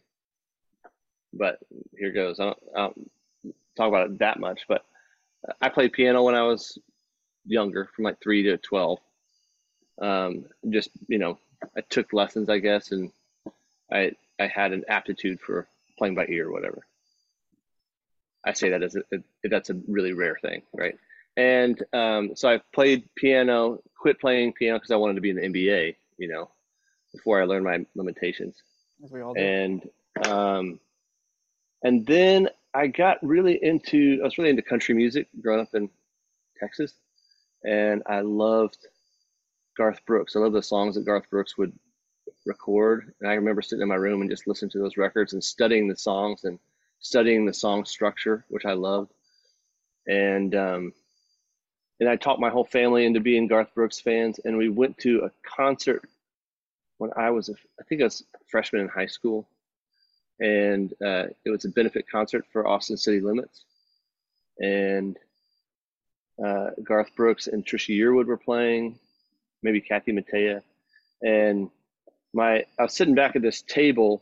But 1.34 1.58
here 1.97 2.12
goes. 2.12 2.39
I 2.39 2.45
don't, 2.45 2.58
I 2.75 2.80
don't 2.82 3.10
talk 3.75 3.88
about 3.88 4.12
it 4.12 4.19
that 4.19 4.39
much, 4.39 4.62
but 4.67 4.86
I 5.62 5.69
played 5.69 5.93
piano 5.93 6.23
when 6.23 6.36
I 6.36 6.43
was 6.43 6.77
younger, 7.45 7.89
from 7.95 8.05
like 8.05 8.21
three 8.21 8.43
to 8.43 8.58
twelve. 8.58 8.99
Um, 10.01 10.45
just 10.69 10.89
you 11.08 11.17
know, 11.17 11.38
I 11.75 11.81
took 11.81 12.13
lessons, 12.13 12.49
I 12.49 12.60
guess, 12.60 12.91
and 12.91 13.12
I 13.91 14.12
I 14.39 14.47
had 14.47 14.73
an 14.73 14.86
aptitude 14.88 15.39
for 15.39 15.67
playing 15.97 16.15
by 16.15 16.25
ear 16.27 16.47
or 16.47 16.51
whatever. 16.51 16.86
I 18.45 18.53
say 18.53 18.69
that 18.69 18.84
as 18.84 18.95
a, 18.95 19.01
that's 19.43 19.71
a 19.71 19.81
really 19.88 20.13
rare 20.13 20.38
thing, 20.41 20.62
right? 20.73 20.97
And 21.38 21.81
um, 21.93 22.36
so 22.36 22.47
I 22.47 22.62
played 22.73 23.10
piano, 23.15 23.81
quit 23.97 24.19
playing 24.19 24.53
piano 24.53 24.77
because 24.77 24.91
I 24.91 24.97
wanted 24.97 25.15
to 25.15 25.21
be 25.21 25.31
in 25.31 25.36
the 25.36 25.41
NBA, 25.41 25.95
you 26.17 26.27
know, 26.27 26.49
before 27.12 27.41
I 27.41 27.45
learned 27.45 27.65
my 27.65 27.86
limitations. 27.95 28.55
As 29.03 29.12
we 29.12 29.21
all 29.21 29.34
do. 29.34 29.41
And 29.41 29.89
um, 30.27 30.79
and 31.84 32.05
then 32.05 32.49
I 32.75 32.88
got 32.88 33.25
really 33.25 33.57
into 33.63 34.19
I 34.21 34.25
was 34.25 34.38
really 34.38 34.49
into 34.49 34.61
country 34.61 34.93
music 34.93 35.27
growing 35.41 35.61
up 35.61 35.73
in 35.73 35.89
Texas, 36.59 36.93
and 37.63 38.03
I 38.05 38.19
loved 38.19 38.85
Garth 39.77 40.05
Brooks. 40.05 40.35
I 40.35 40.39
love 40.39 40.51
the 40.51 40.61
songs 40.61 40.95
that 40.95 41.05
Garth 41.05 41.29
Brooks 41.29 41.57
would 41.57 41.71
record, 42.45 43.13
and 43.21 43.29
I 43.29 43.35
remember 43.35 43.61
sitting 43.61 43.83
in 43.83 43.88
my 43.88 43.95
room 43.95 44.19
and 44.19 44.29
just 44.29 44.45
listening 44.45 44.71
to 44.71 44.79
those 44.79 44.97
records 44.97 45.31
and 45.31 45.41
studying 45.41 45.88
the 45.88 45.95
songs 45.95 46.43
and 46.43 46.59
studying 46.99 47.45
the 47.45 47.53
song 47.53 47.85
structure, 47.85 48.43
which 48.49 48.65
I 48.65 48.73
loved, 48.73 49.13
and 50.05 50.53
um, 50.53 50.93
and 52.01 52.09
I 52.09 52.17
taught 52.17 52.41
my 52.41 52.49
whole 52.49 52.65
family 52.65 53.05
into 53.05 53.21
being 53.21 53.47
Garth 53.47 53.73
Brooks 53.73 54.01
fans, 54.01 54.39
and 54.43 54.57
we 54.57 54.67
went 54.67 54.97
to 54.97 55.21
a 55.21 55.31
concert 55.49 56.09
when 56.97 57.11
I 57.15 57.29
was 57.29 57.47
a, 57.47 57.53
I 57.79 57.83
think 57.83 58.01
I 58.01 58.05
was 58.05 58.21
a 58.35 58.39
freshman 58.49 58.81
in 58.81 58.89
high 58.89 59.05
school 59.05 59.47
and 60.39 60.91
uh, 61.03 61.25
it 61.45 61.49
was 61.49 61.65
a 61.65 61.69
benefit 61.69 62.05
concert 62.09 62.45
for 62.51 62.67
Austin 62.67 62.97
City 62.97 63.21
Limits, 63.21 63.63
and 64.59 65.17
uh, 66.43 66.71
Garth 66.83 67.15
Brooks 67.15 67.47
and 67.47 67.65
Trisha 67.65 67.97
Yearwood 67.97 68.25
were 68.25 68.37
playing, 68.37 68.99
maybe 69.63 69.81
Kathy 69.81 70.11
Mattea, 70.11 70.61
and 71.21 71.69
my 72.33 72.65
I 72.77 72.83
was 72.83 72.93
sitting 72.93 73.15
back 73.15 73.35
at 73.35 73.41
this 73.41 73.61
table, 73.61 74.21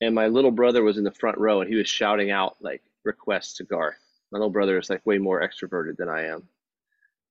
and 0.00 0.14
my 0.14 0.26
little 0.26 0.50
brother 0.50 0.82
was 0.82 0.98
in 0.98 1.04
the 1.04 1.12
front 1.12 1.38
row, 1.38 1.60
and 1.60 1.70
he 1.70 1.76
was 1.76 1.88
shouting 1.88 2.30
out 2.30 2.56
like 2.60 2.82
requests 3.04 3.58
to 3.58 3.64
Garth. 3.64 3.98
My 4.32 4.38
little 4.38 4.50
brother 4.50 4.78
is 4.78 4.90
like 4.90 5.06
way 5.06 5.18
more 5.18 5.40
extroverted 5.40 5.96
than 5.96 6.08
I 6.08 6.26
am, 6.26 6.48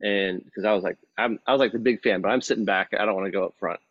and 0.01 0.43
because 0.43 0.63
I 0.63 0.73
was 0.73 0.83
like 0.83 0.97
I'm 1.17 1.39
I 1.45 1.51
was 1.51 1.59
like 1.59 1.73
the 1.73 1.79
big 1.79 2.01
fan, 2.01 2.21
but 2.21 2.29
I'm 2.29 2.41
sitting 2.41 2.65
back. 2.65 2.93
I 2.97 3.05
don't 3.05 3.15
want 3.15 3.27
to 3.27 3.31
go 3.31 3.45
up 3.45 3.55
front, 3.59 3.81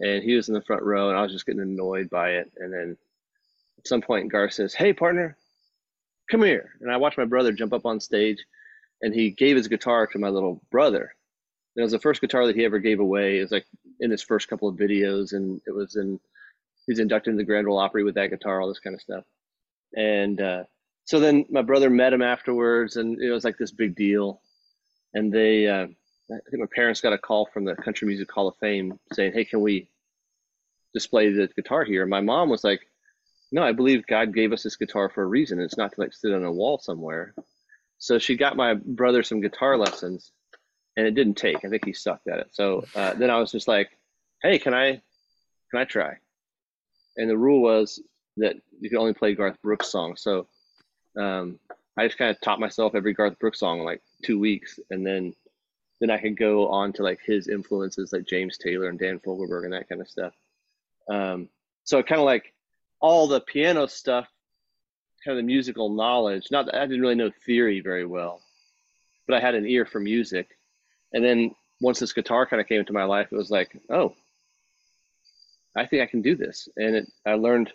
and 0.00 0.22
he 0.22 0.34
was 0.34 0.48
in 0.48 0.54
the 0.54 0.62
front 0.62 0.82
row, 0.82 1.08
and 1.08 1.18
I 1.18 1.22
was 1.22 1.32
just 1.32 1.46
getting 1.46 1.62
annoyed 1.62 2.10
by 2.10 2.30
it. 2.30 2.50
And 2.56 2.72
then 2.72 2.96
at 3.78 3.86
some 3.86 4.00
point, 4.00 4.30
Gar 4.30 4.50
says, 4.50 4.74
"Hey, 4.74 4.92
partner, 4.92 5.36
come 6.30 6.42
here," 6.42 6.72
and 6.80 6.90
I 6.90 6.96
watched 6.96 7.18
my 7.18 7.24
brother 7.24 7.52
jump 7.52 7.72
up 7.72 7.86
on 7.86 8.00
stage, 8.00 8.44
and 9.02 9.14
he 9.14 9.30
gave 9.30 9.56
his 9.56 9.68
guitar 9.68 10.06
to 10.06 10.18
my 10.18 10.28
little 10.28 10.62
brother. 10.70 11.14
It 11.76 11.82
was 11.82 11.92
the 11.92 12.00
first 12.00 12.20
guitar 12.20 12.46
that 12.46 12.56
he 12.56 12.64
ever 12.64 12.78
gave 12.78 13.00
away. 13.00 13.38
It 13.38 13.42
was 13.42 13.52
like 13.52 13.66
in 14.00 14.10
his 14.10 14.22
first 14.22 14.48
couple 14.48 14.68
of 14.68 14.76
videos, 14.76 15.32
and 15.32 15.60
it 15.66 15.72
was 15.74 15.96
in 15.96 16.18
he's 16.88 16.98
inducted 16.98 17.32
into 17.32 17.42
the 17.42 17.46
Grand 17.46 17.68
Ole 17.68 17.78
Opry 17.78 18.02
with 18.02 18.14
that 18.14 18.30
guitar, 18.30 18.60
all 18.60 18.68
this 18.68 18.80
kind 18.80 18.94
of 18.94 19.02
stuff. 19.02 19.24
And 19.94 20.40
uh, 20.40 20.64
so 21.04 21.20
then 21.20 21.46
my 21.50 21.62
brother 21.62 21.90
met 21.90 22.12
him 22.12 22.22
afterwards, 22.22 22.96
and 22.96 23.20
it 23.22 23.30
was 23.30 23.44
like 23.44 23.58
this 23.58 23.70
big 23.70 23.94
deal. 23.94 24.40
And 25.14 25.32
they, 25.32 25.66
uh, 25.68 25.86
I 26.30 26.50
think 26.50 26.60
my 26.60 26.68
parents 26.74 27.00
got 27.00 27.12
a 27.12 27.18
call 27.18 27.46
from 27.46 27.64
the 27.64 27.74
Country 27.74 28.06
Music 28.06 28.30
Hall 28.30 28.48
of 28.48 28.56
Fame 28.56 28.98
saying, 29.12 29.32
"Hey, 29.32 29.44
can 29.44 29.60
we 29.60 29.88
display 30.92 31.32
the 31.32 31.48
guitar 31.48 31.84
here?" 31.84 32.02
And 32.02 32.10
my 32.10 32.20
mom 32.20 32.50
was 32.50 32.64
like, 32.64 32.86
"No, 33.50 33.62
I 33.62 33.72
believe 33.72 34.06
God 34.06 34.34
gave 34.34 34.52
us 34.52 34.62
this 34.62 34.76
guitar 34.76 35.08
for 35.08 35.22
a 35.22 35.26
reason. 35.26 35.60
It's 35.60 35.78
not 35.78 35.92
to 35.92 36.00
like 36.00 36.12
sit 36.12 36.34
on 36.34 36.44
a 36.44 36.52
wall 36.52 36.78
somewhere." 36.78 37.34
So 37.98 38.18
she 38.18 38.36
got 38.36 38.56
my 38.56 38.74
brother 38.74 39.22
some 39.22 39.40
guitar 39.40 39.76
lessons, 39.76 40.32
and 40.96 41.06
it 41.06 41.14
didn't 41.14 41.34
take. 41.34 41.64
I 41.64 41.68
think 41.68 41.84
he 41.84 41.92
sucked 41.92 42.28
at 42.28 42.40
it. 42.40 42.48
So 42.52 42.84
uh, 42.94 43.14
then 43.14 43.30
I 43.30 43.38
was 43.38 43.50
just 43.50 43.68
like, 43.68 43.90
"Hey, 44.42 44.58
can 44.58 44.74
I, 44.74 45.00
can 45.70 45.80
I 45.80 45.84
try?" 45.84 46.18
And 47.16 47.30
the 47.30 47.38
rule 47.38 47.62
was 47.62 48.00
that 48.36 48.56
you 48.80 48.90
could 48.90 48.98
only 48.98 49.14
play 49.14 49.34
Garth 49.34 49.60
Brooks 49.62 49.90
songs. 49.90 50.22
So 50.22 50.46
um, 51.16 51.58
I 51.96 52.06
just 52.06 52.18
kind 52.18 52.30
of 52.30 52.40
taught 52.40 52.60
myself 52.60 52.94
every 52.94 53.14
Garth 53.14 53.38
Brooks 53.38 53.60
song 53.60 53.80
in 53.80 53.84
like 53.84 54.02
two 54.22 54.38
weeks, 54.38 54.78
and 54.90 55.06
then 55.06 55.34
then 56.00 56.10
I 56.10 56.18
could 56.18 56.36
go 56.36 56.68
on 56.68 56.92
to 56.94 57.02
like 57.02 57.20
his 57.24 57.48
influences 57.48 58.12
like 58.12 58.26
James 58.26 58.56
Taylor 58.56 58.88
and 58.88 58.98
Dan 58.98 59.18
Fogelberg 59.18 59.64
and 59.64 59.72
that 59.72 59.88
kind 59.88 60.00
of 60.00 60.08
stuff. 60.08 60.32
Um, 61.08 61.48
so 61.84 62.02
kind 62.02 62.20
of 62.20 62.24
like 62.24 62.52
all 63.00 63.26
the 63.26 63.40
piano 63.40 63.86
stuff, 63.86 64.28
kind 65.24 65.38
of 65.38 65.42
the 65.42 65.46
musical 65.46 65.88
knowledge. 65.88 66.48
Not 66.50 66.66
that 66.66 66.76
I 66.76 66.86
didn't 66.86 67.00
really 67.00 67.14
know 67.14 67.30
theory 67.44 67.80
very 67.80 68.06
well, 68.06 68.40
but 69.26 69.36
I 69.36 69.40
had 69.40 69.54
an 69.54 69.66
ear 69.66 69.84
for 69.84 70.00
music. 70.00 70.56
And 71.12 71.24
then 71.24 71.54
once 71.80 71.98
this 71.98 72.12
guitar 72.12 72.46
kind 72.46 72.60
of 72.60 72.68
came 72.68 72.80
into 72.80 72.92
my 72.92 73.04
life, 73.04 73.28
it 73.30 73.36
was 73.36 73.50
like, 73.50 73.76
oh, 73.90 74.14
I 75.76 75.86
think 75.86 76.02
I 76.02 76.06
can 76.06 76.22
do 76.22 76.36
this. 76.36 76.68
And 76.76 76.96
it, 76.96 77.12
I 77.26 77.34
learned 77.34 77.72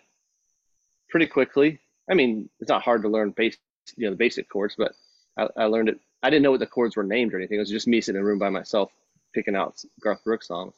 pretty 1.10 1.26
quickly. 1.26 1.80
I 2.10 2.14
mean, 2.14 2.48
it's 2.60 2.68
not 2.68 2.82
hard 2.82 3.02
to 3.02 3.08
learn 3.08 3.30
base, 3.30 3.56
you 3.96 4.04
know, 4.04 4.10
the 4.10 4.16
basic 4.16 4.48
chords, 4.48 4.74
but 4.76 4.92
I, 5.38 5.48
I 5.56 5.64
learned 5.64 5.88
it. 5.88 6.00
I 6.24 6.30
didn't 6.30 6.42
know 6.42 6.52
what 6.52 6.60
the 6.60 6.66
chords 6.66 6.96
were 6.96 7.04
named 7.04 7.34
or 7.34 7.36
anything. 7.36 7.58
It 7.58 7.60
was 7.60 7.68
just 7.68 7.86
me 7.86 8.00
sitting 8.00 8.18
in 8.18 8.24
a 8.24 8.26
room 8.26 8.38
by 8.38 8.48
myself 8.48 8.90
picking 9.34 9.54
out 9.54 9.84
Garth 10.00 10.24
Brooks 10.24 10.48
songs. 10.48 10.74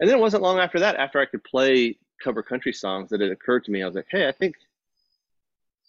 And 0.00 0.08
then 0.08 0.16
it 0.16 0.20
wasn't 0.20 0.42
long 0.42 0.58
after 0.58 0.80
that, 0.80 0.96
after 0.96 1.20
I 1.20 1.26
could 1.26 1.44
play 1.44 1.98
cover 2.24 2.42
country 2.42 2.72
songs, 2.72 3.10
that 3.10 3.20
it 3.20 3.30
occurred 3.30 3.64
to 3.64 3.70
me. 3.70 3.82
I 3.82 3.86
was 3.86 3.94
like, 3.94 4.06
hey, 4.10 4.26
I 4.26 4.32
think 4.32 4.54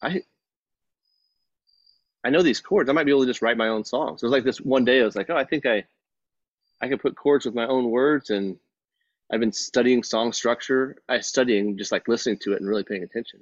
I 0.02 0.22
I 2.26 2.30
know 2.30 2.42
these 2.42 2.60
chords. 2.60 2.90
I 2.90 2.94
might 2.94 3.06
be 3.06 3.12
able 3.12 3.22
to 3.22 3.28
just 3.28 3.42
write 3.42 3.56
my 3.56 3.70
own 3.70 3.86
songs. 3.86 4.20
So 4.20 4.26
it 4.26 4.28
was 4.28 4.34
like 4.34 4.44
this 4.44 4.60
one 4.60 4.84
day. 4.84 5.00
I 5.00 5.06
was 5.06 5.16
like, 5.16 5.30
oh, 5.30 5.38
I 5.38 5.46
think 5.46 5.66
I 5.66 5.86
I 6.82 6.90
can 6.90 6.98
put 6.98 7.16
chords 7.16 7.46
with 7.46 7.56
my 7.56 7.68
own 7.68 7.90
words, 7.90 8.32
and 8.32 8.60
I've 9.32 9.40
been 9.40 9.54
studying 9.54 10.04
song 10.04 10.34
structure. 10.34 10.98
I 11.08 11.22
studying 11.22 11.78
just 11.78 11.94
like 11.94 12.10
listening 12.10 12.40
to 12.40 12.52
it 12.52 12.60
and 12.60 12.68
really 12.68 12.84
paying 12.84 13.04
attention. 13.04 13.40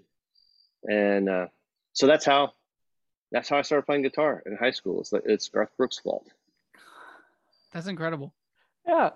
And 0.84 1.30
uh, 1.30 1.48
so 1.94 2.06
that's 2.06 2.26
how 2.26 2.54
that's 3.32 3.50
how 3.50 3.58
I 3.58 3.62
started 3.62 3.86
playing 3.86 4.04
guitar 4.04 4.44
in 4.46 4.56
high 4.56 4.72
school. 4.72 5.00
It's 5.02 5.12
like 5.12 5.24
it's 5.26 5.48
Garth 5.50 5.76
Brooks' 5.78 6.00
fault. 6.00 6.28
That's 7.74 7.88
incredible. 7.88 8.34
Yeah, 8.88 9.12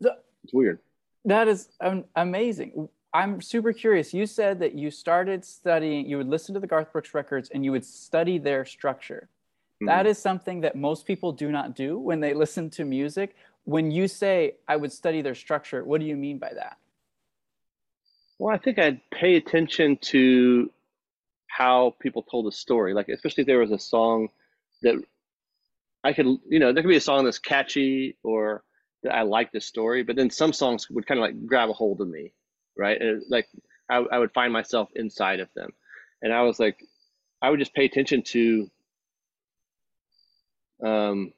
it's 0.00 0.54
weird. 0.54 0.80
That 1.24 1.46
is 1.46 1.68
um, 1.80 2.04
amazing. 2.16 2.88
I'm 3.12 3.40
super 3.40 3.72
curious. 3.72 4.12
You 4.14 4.26
said 4.26 4.60
that 4.60 4.74
you 4.74 4.90
started 4.90 5.44
studying, 5.44 6.06
you 6.06 6.16
would 6.18 6.28
listen 6.28 6.54
to 6.54 6.60
the 6.60 6.66
Garth 6.66 6.92
Brooks 6.92 7.14
records 7.14 7.50
and 7.50 7.64
you 7.64 7.72
would 7.72 7.84
study 7.84 8.38
their 8.38 8.64
structure. 8.64 9.28
Mm-hmm. 9.76 9.86
That 9.86 10.06
is 10.06 10.18
something 10.18 10.60
that 10.62 10.76
most 10.76 11.06
people 11.06 11.32
do 11.32 11.50
not 11.50 11.74
do 11.74 11.98
when 11.98 12.20
they 12.20 12.34
listen 12.44 12.70
to 12.70 12.84
music. 12.84 13.36
When 13.64 13.90
you 13.90 14.08
say, 14.08 14.54
I 14.66 14.76
would 14.76 14.92
study 14.92 15.20
their 15.20 15.34
structure, 15.34 15.84
what 15.84 16.00
do 16.00 16.06
you 16.06 16.16
mean 16.16 16.38
by 16.38 16.52
that? 16.54 16.78
Well, 18.38 18.54
I 18.54 18.58
think 18.58 18.78
I'd 18.78 19.00
pay 19.10 19.36
attention 19.36 19.96
to 19.96 20.70
how 21.58 21.96
people 22.00 22.22
told 22.22 22.46
a 22.46 22.52
story. 22.52 22.94
Like, 22.94 23.08
especially 23.08 23.42
if 23.42 23.48
there 23.48 23.58
was 23.58 23.72
a 23.72 23.78
song 23.78 24.28
that 24.82 24.94
I 26.04 26.12
could, 26.12 26.26
you 26.48 26.60
know, 26.60 26.72
there 26.72 26.82
could 26.82 26.88
be 26.88 26.96
a 26.96 27.00
song 27.00 27.24
that's 27.24 27.38
catchy 27.40 28.16
or 28.22 28.62
that 29.02 29.14
I 29.14 29.22
like 29.22 29.52
the 29.52 29.60
story, 29.60 30.02
but 30.04 30.16
then 30.16 30.30
some 30.30 30.52
songs 30.52 30.88
would 30.90 31.06
kind 31.06 31.18
of 31.20 31.24
like 31.26 31.46
grab 31.46 31.70
a 31.70 31.72
hold 31.72 32.00
of 32.00 32.08
me 32.08 32.32
right? 32.78 33.00
And 33.00 33.22
like 33.28 33.48
I, 33.90 33.96
I 33.96 34.18
would 34.18 34.32
find 34.32 34.52
myself 34.52 34.88
inside 34.94 35.40
of 35.40 35.48
them, 35.54 35.70
and 36.22 36.32
I 36.32 36.42
was 36.42 36.58
like, 36.58 36.78
I 37.42 37.50
would 37.50 37.58
just 37.58 37.74
pay 37.74 37.84
attention 37.84 38.22
to. 38.22 38.70
Um, 40.84 41.32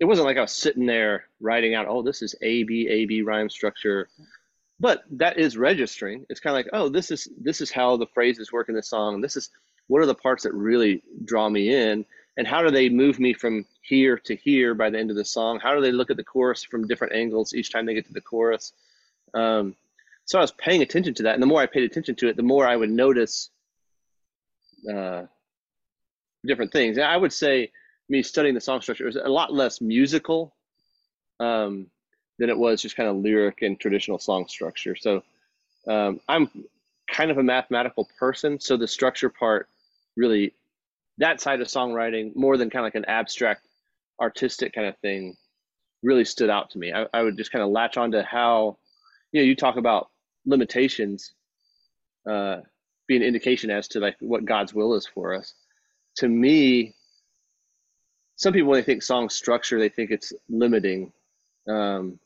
it 0.00 0.06
wasn't 0.06 0.26
like 0.26 0.38
I 0.38 0.42
was 0.42 0.52
sitting 0.52 0.86
there 0.86 1.24
writing 1.40 1.74
out, 1.74 1.86
oh, 1.88 2.02
this 2.02 2.22
is 2.22 2.34
A 2.42 2.62
B 2.64 2.88
A 2.88 3.06
B 3.06 3.22
rhyme 3.22 3.50
structure, 3.50 4.08
but 4.80 5.02
that 5.12 5.38
is 5.38 5.56
registering. 5.56 6.26
It's 6.30 6.40
kind 6.40 6.56
of 6.56 6.58
like, 6.64 6.70
oh, 6.72 6.88
this 6.88 7.10
is 7.10 7.28
this 7.40 7.60
is 7.60 7.70
how 7.70 7.96
the 7.96 8.06
phrases 8.14 8.52
work 8.52 8.68
in 8.68 8.76
the 8.76 8.82
song. 8.82 9.20
This 9.20 9.36
is 9.36 9.50
what 9.88 10.02
are 10.02 10.06
the 10.06 10.14
parts 10.14 10.44
that 10.44 10.54
really 10.54 11.02
draw 11.24 11.48
me 11.48 11.74
in, 11.74 12.04
and 12.36 12.46
how 12.46 12.62
do 12.62 12.70
they 12.70 12.88
move 12.88 13.18
me 13.18 13.32
from 13.32 13.64
here 13.82 14.18
to 14.18 14.34
here 14.34 14.74
by 14.74 14.90
the 14.90 14.98
end 14.98 15.10
of 15.10 15.16
the 15.16 15.24
song? 15.24 15.60
How 15.60 15.74
do 15.74 15.80
they 15.80 15.92
look 15.92 16.10
at 16.10 16.16
the 16.16 16.24
chorus 16.24 16.64
from 16.64 16.86
different 16.86 17.14
angles 17.14 17.54
each 17.54 17.70
time 17.70 17.86
they 17.86 17.94
get 17.94 18.06
to 18.06 18.12
the 18.12 18.20
chorus? 18.20 18.72
Um, 19.34 19.76
so 20.24 20.38
I 20.38 20.42
was 20.42 20.52
paying 20.52 20.82
attention 20.82 21.14
to 21.14 21.24
that, 21.24 21.34
and 21.34 21.42
the 21.42 21.46
more 21.46 21.60
I 21.60 21.66
paid 21.66 21.84
attention 21.84 22.14
to 22.16 22.28
it, 22.28 22.36
the 22.36 22.42
more 22.42 22.66
I 22.66 22.76
would 22.76 22.90
notice 22.90 23.50
uh, 24.92 25.24
different 26.46 26.72
things. 26.72 26.96
And 26.96 27.06
I 27.06 27.16
would 27.16 27.32
say 27.32 27.70
me 28.08 28.22
studying 28.22 28.54
the 28.54 28.60
song 28.60 28.80
structure 28.80 29.04
was 29.04 29.16
a 29.16 29.28
lot 29.28 29.52
less 29.52 29.80
musical 29.80 30.54
um, 31.40 31.86
than 32.38 32.50
it 32.50 32.58
was 32.58 32.82
just 32.82 32.96
kind 32.96 33.08
of 33.08 33.16
lyric 33.16 33.62
and 33.62 33.78
traditional 33.78 34.18
song 34.18 34.46
structure. 34.48 34.96
So 34.96 35.22
um, 35.86 36.20
I'm 36.28 36.50
kind 37.06 37.30
of 37.30 37.38
a 37.38 37.42
mathematical 37.42 38.08
person, 38.18 38.58
so 38.60 38.76
the 38.76 38.88
structure 38.88 39.28
part 39.28 39.68
really 40.16 40.54
that 41.18 41.40
side 41.40 41.60
of 41.60 41.68
songwriting 41.68 42.34
more 42.34 42.56
than 42.56 42.70
kind 42.70 42.84
of 42.84 42.86
like 42.86 42.94
an 42.96 43.04
abstract 43.06 43.66
artistic 44.20 44.72
kind 44.72 44.86
of 44.86 44.96
thing 44.98 45.36
really 46.02 46.24
stood 46.24 46.50
out 46.50 46.70
to 46.70 46.78
me. 46.78 46.92
I, 46.92 47.06
I 47.12 47.22
would 47.22 47.36
just 47.36 47.52
kind 47.52 47.62
of 47.62 47.70
latch 47.70 47.96
on 47.96 48.12
to 48.12 48.22
how 48.22 48.78
you 49.32 49.40
know 49.40 49.46
you 49.46 49.56
talk 49.56 49.76
about 49.76 50.10
limitations 50.46 51.32
uh, 52.28 52.60
be 53.06 53.16
an 53.16 53.22
indication 53.22 53.70
as 53.70 53.88
to 53.88 54.00
like 54.00 54.16
what 54.20 54.44
God's 54.44 54.74
will 54.74 54.94
is 54.94 55.06
for 55.06 55.34
us. 55.34 55.54
To 56.16 56.28
me, 56.28 56.94
some 58.36 58.52
people 58.52 58.70
when 58.70 58.80
they 58.80 58.84
think 58.84 59.02
song 59.02 59.28
structure, 59.28 59.78
they 59.78 59.88
think 59.88 60.10
it's 60.10 60.32
limiting, 60.48 61.12
um, 61.68 62.18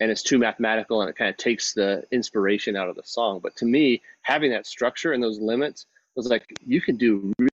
and 0.00 0.10
it's 0.10 0.22
too 0.22 0.38
mathematical, 0.38 1.00
and 1.00 1.10
it 1.10 1.16
kind 1.16 1.30
of 1.30 1.36
takes 1.36 1.72
the 1.72 2.04
inspiration 2.12 2.76
out 2.76 2.88
of 2.88 2.96
the 2.96 3.02
song. 3.04 3.40
But 3.42 3.56
to 3.56 3.64
me, 3.64 4.02
having 4.22 4.50
that 4.52 4.66
structure 4.66 5.12
and 5.12 5.22
those 5.22 5.40
limits 5.40 5.86
was 6.18 6.28
like 6.28 6.44
you 6.66 6.80
can 6.80 6.96
do 6.96 7.32
really 7.38 7.50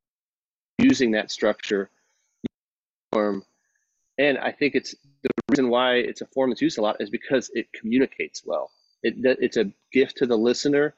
using 0.80 1.12
that 1.12 1.32
structure 1.32 1.90
form, 3.14 3.44
and 4.18 4.38
I 4.38 4.52
think 4.52 4.76
it's 4.76 4.96
the 5.24 5.30
reason 5.50 5.70
why 5.70 5.96
it's 5.96 6.22
a 6.22 6.28
form 6.28 6.50
that's 6.50 6.62
used 6.62 6.78
a 6.78 6.82
lot 6.82 6.98
is 7.00 7.10
because 7.10 7.50
it 7.54 7.68
communicates 7.74 8.44
well. 8.46 8.72
It, 9.04 9.16
it's 9.40 9.58
a 9.58 9.72
gift 9.94 10.18
to 10.18 10.26
the 10.26 10.38
listener. 10.38 10.96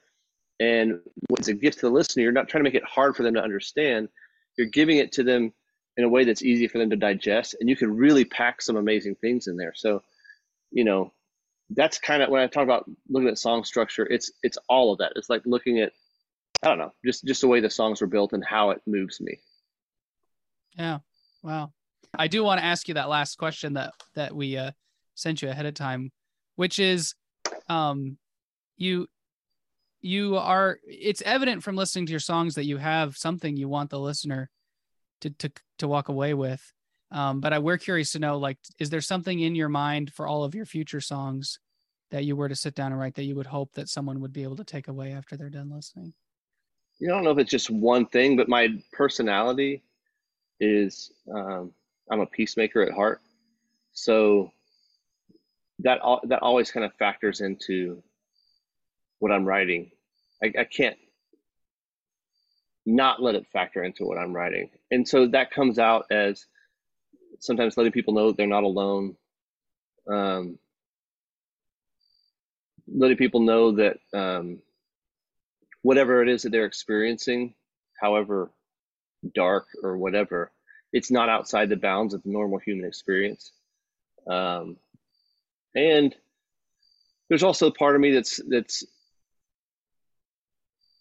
And 0.60 0.99
when 1.27 1.39
it's 1.39 1.49
a 1.49 1.53
gift 1.53 1.80
to 1.80 1.88
the 1.88 1.91
listener, 1.91 2.23
you're 2.23 2.32
not 2.32 2.47
trying 2.47 2.63
to 2.63 2.69
make 2.69 2.75
it 2.82 2.84
hard 2.86 3.15
for 3.15 3.23
them 3.23 3.36
to 3.36 3.43
understand. 3.43 4.10
You're 4.58 4.67
giving 4.67 4.97
it 4.97 5.12
to 5.13 5.23
them 5.23 5.53
in 5.97 6.03
a 6.03 6.10
way 6.10 6.23
that's 6.23 6.43
easy 6.43 6.67
for 6.67 6.77
them 6.77 6.89
to 6.89 6.95
digest. 6.95 7.56
And 7.60 7.69
you 7.69 7.75
can 7.75 7.95
really 7.95 8.25
pack 8.25 8.62
some 8.62 8.77
amazing 8.77 9.15
things 9.15 9.47
in 9.47 9.58
there. 9.58 9.73
So, 9.75 10.01
you 10.71 10.84
know, 10.84 11.12
that's 11.71 11.99
kind 11.99 12.23
of 12.23 12.30
when 12.30 12.41
I 12.41 12.47
talk 12.47 12.63
about 12.63 12.89
looking 13.10 13.27
at 13.27 13.38
song 13.38 13.65
structure, 13.65 14.08
it's 14.10 14.32
it's 14.41 14.58
all 14.69 14.93
of 14.93 14.99
that. 14.99 15.13
It's 15.15 15.30
like 15.30 15.41
looking 15.45 15.80
at 15.80 15.91
I 16.63 16.70
don't 16.70 16.80
know, 16.80 16.91
just 17.06 17.24
just 17.26 17.41
the 17.41 17.48
way 17.48 17.60
the 17.60 17.70
songs 17.70 18.02
were 18.02 18.08
built 18.08 18.34
and 18.34 18.43
how 18.43 18.72
it 18.72 18.82
moves 18.88 19.22
me. 19.22 19.39
Yeah. 20.78 21.00
Wow. 21.43 21.72
I 22.17 22.28
do 22.28 22.43
want 22.43 22.60
to 22.60 22.65
ask 22.65 22.88
you 22.88 22.96
that 22.96 23.10
last 23.10 23.38
question 23.38 23.74
that 23.74 23.93
that 24.15 24.36
we 24.36 24.58
uh, 24.58 24.72
sent 25.15 25.41
you 25.41 25.50
ahead 25.50 25.65
of 25.65 25.74
time, 25.74 26.12
which 26.56 26.80
is 26.80 27.13
um 27.70 28.17
you 28.78 29.08
you 30.02 30.38
are 30.38 30.80
it's 30.86 31.22
evident 31.24 31.63
from 31.63 31.76
listening 31.76 32.06
to 32.06 32.12
your 32.12 32.20
songs 32.20 32.56
that 32.56 32.65
you 32.65 32.78
have 32.78 33.17
something 33.17 33.58
you 33.58 33.67
want 33.67 33.89
the 33.89 34.00
listener 34.00 34.50
to 35.22 35.30
to 35.32 35.52
to 35.80 35.88
walk 35.88 36.08
away 36.08 36.34
with 36.34 36.62
um 37.12 37.41
but 37.41 37.52
I 37.52 37.60
we're 37.60 37.78
curious 37.78 38.12
to 38.12 38.20
know 38.20 38.38
like 38.38 38.58
is 38.80 38.89
there 38.89 39.02
something 39.02 39.39
in 39.39 39.56
your 39.56 39.70
mind 39.70 40.13
for 40.13 40.28
all 40.28 40.43
of 40.43 40.54
your 40.54 40.65
future 40.65 41.02
songs 41.02 41.60
that 42.12 42.26
you 42.26 42.36
were 42.36 42.48
to 42.50 42.56
sit 42.56 42.76
down 42.76 42.91
and 42.91 43.00
write 43.00 43.15
that 43.15 43.26
you 43.26 43.36
would 43.36 43.48
hope 43.48 43.74
that 43.74 43.89
someone 43.89 44.22
would 44.22 44.34
be 44.34 44.43
able 44.43 44.56
to 44.56 44.63
take 44.63 44.88
away 44.88 45.12
after 45.12 45.36
they're 45.36 45.50
done 45.50 45.70
listening? 45.70 46.13
You 46.99 47.07
don't 47.07 47.23
know 47.23 47.31
if 47.31 47.38
it's 47.38 47.51
just 47.51 47.69
one 47.69 48.07
thing, 48.07 48.36
but 48.38 48.49
my 48.49 48.69
personality 48.91 49.83
is 50.60 51.12
um, 51.33 51.71
I'm 52.10 52.21
a 52.21 52.25
peacemaker 52.25 52.81
at 52.81 52.93
heart. 52.93 53.21
So 53.93 54.51
that 55.79 55.99
that 56.23 56.41
always 56.41 56.71
kind 56.71 56.86
of 56.86 56.93
factors 56.95 57.41
into 57.41 58.01
what 59.19 59.31
I'm 59.31 59.45
writing. 59.45 59.91
I, 60.43 60.53
I 60.60 60.63
can't 60.63 60.97
not 62.86 63.21
let 63.21 63.36
it 63.36 63.45
factor 63.51 63.83
into 63.83 64.05
what 64.05 64.17
I'm 64.17 64.33
writing, 64.33 64.69
and 64.91 65.07
so 65.07 65.27
that 65.27 65.51
comes 65.51 65.77
out 65.77 66.05
as 66.10 66.45
sometimes 67.39 67.77
letting 67.77 67.91
people 67.91 68.13
know 68.13 68.27
that 68.27 68.38
they're 68.38 68.47
not 68.47 68.63
alone. 68.63 69.15
Um, 70.10 70.57
letting 72.88 73.17
people 73.17 73.41
know 73.41 73.71
that 73.73 73.97
um, 74.13 74.60
whatever 75.88 76.21
it 76.21 76.28
is 76.28 76.41
that 76.41 76.52
they're 76.52 76.65
experiencing, 76.65 77.54
however 78.02 78.52
dark 79.34 79.67
or 79.84 79.97
whatever, 79.97 80.52
it's 80.91 81.10
not 81.10 81.30
outside 81.30 81.69
the 81.69 81.78
bounds 81.78 82.13
of 82.13 82.21
the 82.23 82.30
normal 82.30 82.60
human 82.60 82.86
experience. 82.86 83.54
Um, 84.30 84.76
and 85.76 86.13
there's 87.30 87.43
also 87.43 87.67
a 87.67 87.71
part 87.71 87.95
of 87.95 88.02
me 88.02 88.12
that's 88.12 88.41
that's 88.50 88.84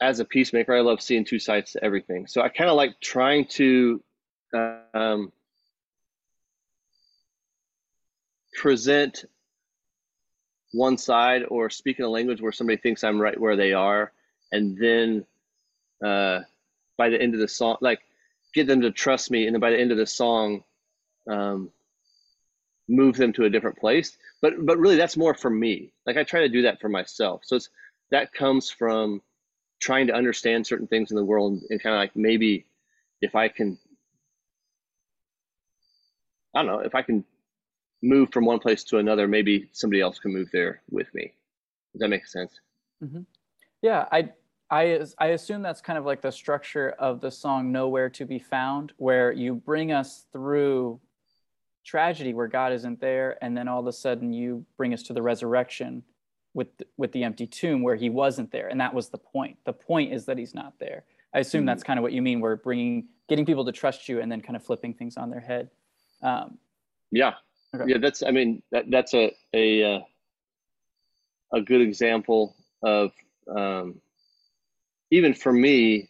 as 0.00 0.20
a 0.20 0.24
peacemaker, 0.24 0.72
I 0.76 0.82
love 0.82 1.02
seeing 1.02 1.24
two 1.24 1.40
sides 1.40 1.72
to 1.72 1.82
everything. 1.82 2.28
So 2.28 2.40
I 2.40 2.48
kind 2.48 2.70
of 2.70 2.76
like 2.76 3.00
trying 3.00 3.46
to 3.58 4.00
um, 4.54 5.32
present 8.54 9.24
one 10.72 10.96
side 10.96 11.42
or 11.48 11.70
speak 11.70 11.98
in 11.98 12.04
a 12.04 12.08
language 12.08 12.40
where 12.40 12.52
somebody 12.52 12.76
thinks 12.76 13.02
I'm 13.02 13.20
right 13.20 13.40
where 13.40 13.56
they 13.56 13.72
are, 13.72 14.12
and 14.52 14.76
then 14.78 15.26
uh, 16.04 16.40
by 16.96 17.08
the 17.08 17.20
end 17.20 17.34
of 17.34 17.40
the 17.40 17.48
song, 17.48 17.76
like 17.80 18.00
get 18.54 18.66
them 18.66 18.80
to 18.82 18.90
trust 18.90 19.30
me, 19.30 19.46
and 19.46 19.54
then 19.54 19.60
by 19.60 19.70
the 19.70 19.80
end 19.80 19.92
of 19.92 19.98
the 19.98 20.06
song, 20.06 20.64
um, 21.30 21.70
move 22.88 23.16
them 23.16 23.32
to 23.34 23.44
a 23.44 23.50
different 23.50 23.78
place. 23.78 24.16
But 24.42 24.64
but 24.64 24.78
really, 24.78 24.96
that's 24.96 25.16
more 25.16 25.34
for 25.34 25.50
me. 25.50 25.92
Like 26.06 26.16
I 26.16 26.24
try 26.24 26.40
to 26.40 26.48
do 26.48 26.62
that 26.62 26.80
for 26.80 26.88
myself. 26.88 27.42
So 27.44 27.56
it's 27.56 27.68
that 28.10 28.32
comes 28.32 28.70
from 28.70 29.22
trying 29.80 30.06
to 30.06 30.14
understand 30.14 30.66
certain 30.66 30.86
things 30.86 31.10
in 31.10 31.16
the 31.16 31.24
world 31.24 31.52
and, 31.52 31.62
and 31.70 31.82
kind 31.82 31.94
of 31.94 32.00
like 32.00 32.16
maybe 32.16 32.64
if 33.20 33.34
I 33.34 33.48
can, 33.48 33.78
I 36.54 36.62
don't 36.62 36.66
know, 36.66 36.78
if 36.80 36.94
I 36.94 37.02
can 37.02 37.24
move 38.02 38.32
from 38.32 38.44
one 38.44 38.58
place 38.58 38.84
to 38.84 38.98
another, 38.98 39.26
maybe 39.28 39.68
somebody 39.72 40.00
else 40.00 40.18
can 40.18 40.32
move 40.32 40.48
there 40.52 40.82
with 40.90 41.12
me. 41.14 41.32
Does 41.92 42.00
that 42.00 42.08
make 42.08 42.26
sense? 42.26 42.52
Mm-hmm. 43.02 43.22
Yeah, 43.82 44.06
I 44.10 44.30
I 44.70 45.00
I 45.18 45.26
assume 45.28 45.62
that's 45.62 45.80
kind 45.80 45.98
of 45.98 46.04
like 46.04 46.22
the 46.22 46.32
structure 46.32 46.90
of 46.98 47.20
the 47.20 47.30
song 47.30 47.72
"Nowhere 47.72 48.10
to 48.10 48.24
Be 48.24 48.38
Found," 48.38 48.92
where 48.96 49.32
you 49.32 49.54
bring 49.54 49.92
us 49.92 50.26
through 50.32 51.00
tragedy 51.84 52.34
where 52.34 52.48
God 52.48 52.72
isn't 52.72 53.00
there, 53.00 53.38
and 53.42 53.56
then 53.56 53.68
all 53.68 53.80
of 53.80 53.86
a 53.86 53.92
sudden 53.92 54.32
you 54.32 54.66
bring 54.76 54.92
us 54.92 55.02
to 55.04 55.12
the 55.12 55.22
resurrection 55.22 56.02
with 56.52 56.68
with 56.96 57.12
the 57.12 57.22
empty 57.22 57.46
tomb 57.46 57.82
where 57.82 57.94
He 57.94 58.10
wasn't 58.10 58.50
there, 58.50 58.68
and 58.68 58.80
that 58.80 58.92
was 58.92 59.08
the 59.08 59.18
point. 59.18 59.56
The 59.64 59.72
point 59.72 60.12
is 60.12 60.24
that 60.26 60.36
He's 60.38 60.54
not 60.54 60.74
there. 60.78 61.04
I 61.32 61.40
assume 61.40 61.60
mm-hmm. 61.60 61.66
that's 61.66 61.82
kind 61.82 61.98
of 61.98 62.02
what 62.02 62.12
you 62.12 62.22
mean. 62.22 62.40
We're 62.40 62.56
bringing, 62.56 63.08
getting 63.28 63.44
people 63.44 63.64
to 63.66 63.72
trust 63.72 64.08
you, 64.08 64.20
and 64.20 64.32
then 64.32 64.40
kind 64.40 64.56
of 64.56 64.64
flipping 64.64 64.94
things 64.94 65.16
on 65.16 65.30
their 65.30 65.40
head. 65.40 65.70
Um, 66.22 66.58
yeah, 67.12 67.34
okay. 67.74 67.84
yeah. 67.86 67.98
That's. 67.98 68.22
I 68.22 68.30
mean, 68.32 68.62
that 68.72 68.90
that's 68.90 69.14
a 69.14 69.32
a 69.54 69.96
uh, 69.96 70.00
a 71.52 71.60
good 71.60 71.82
example 71.82 72.56
of 72.82 73.12
um, 73.54 74.00
even 75.10 75.34
for 75.34 75.52
me. 75.52 76.08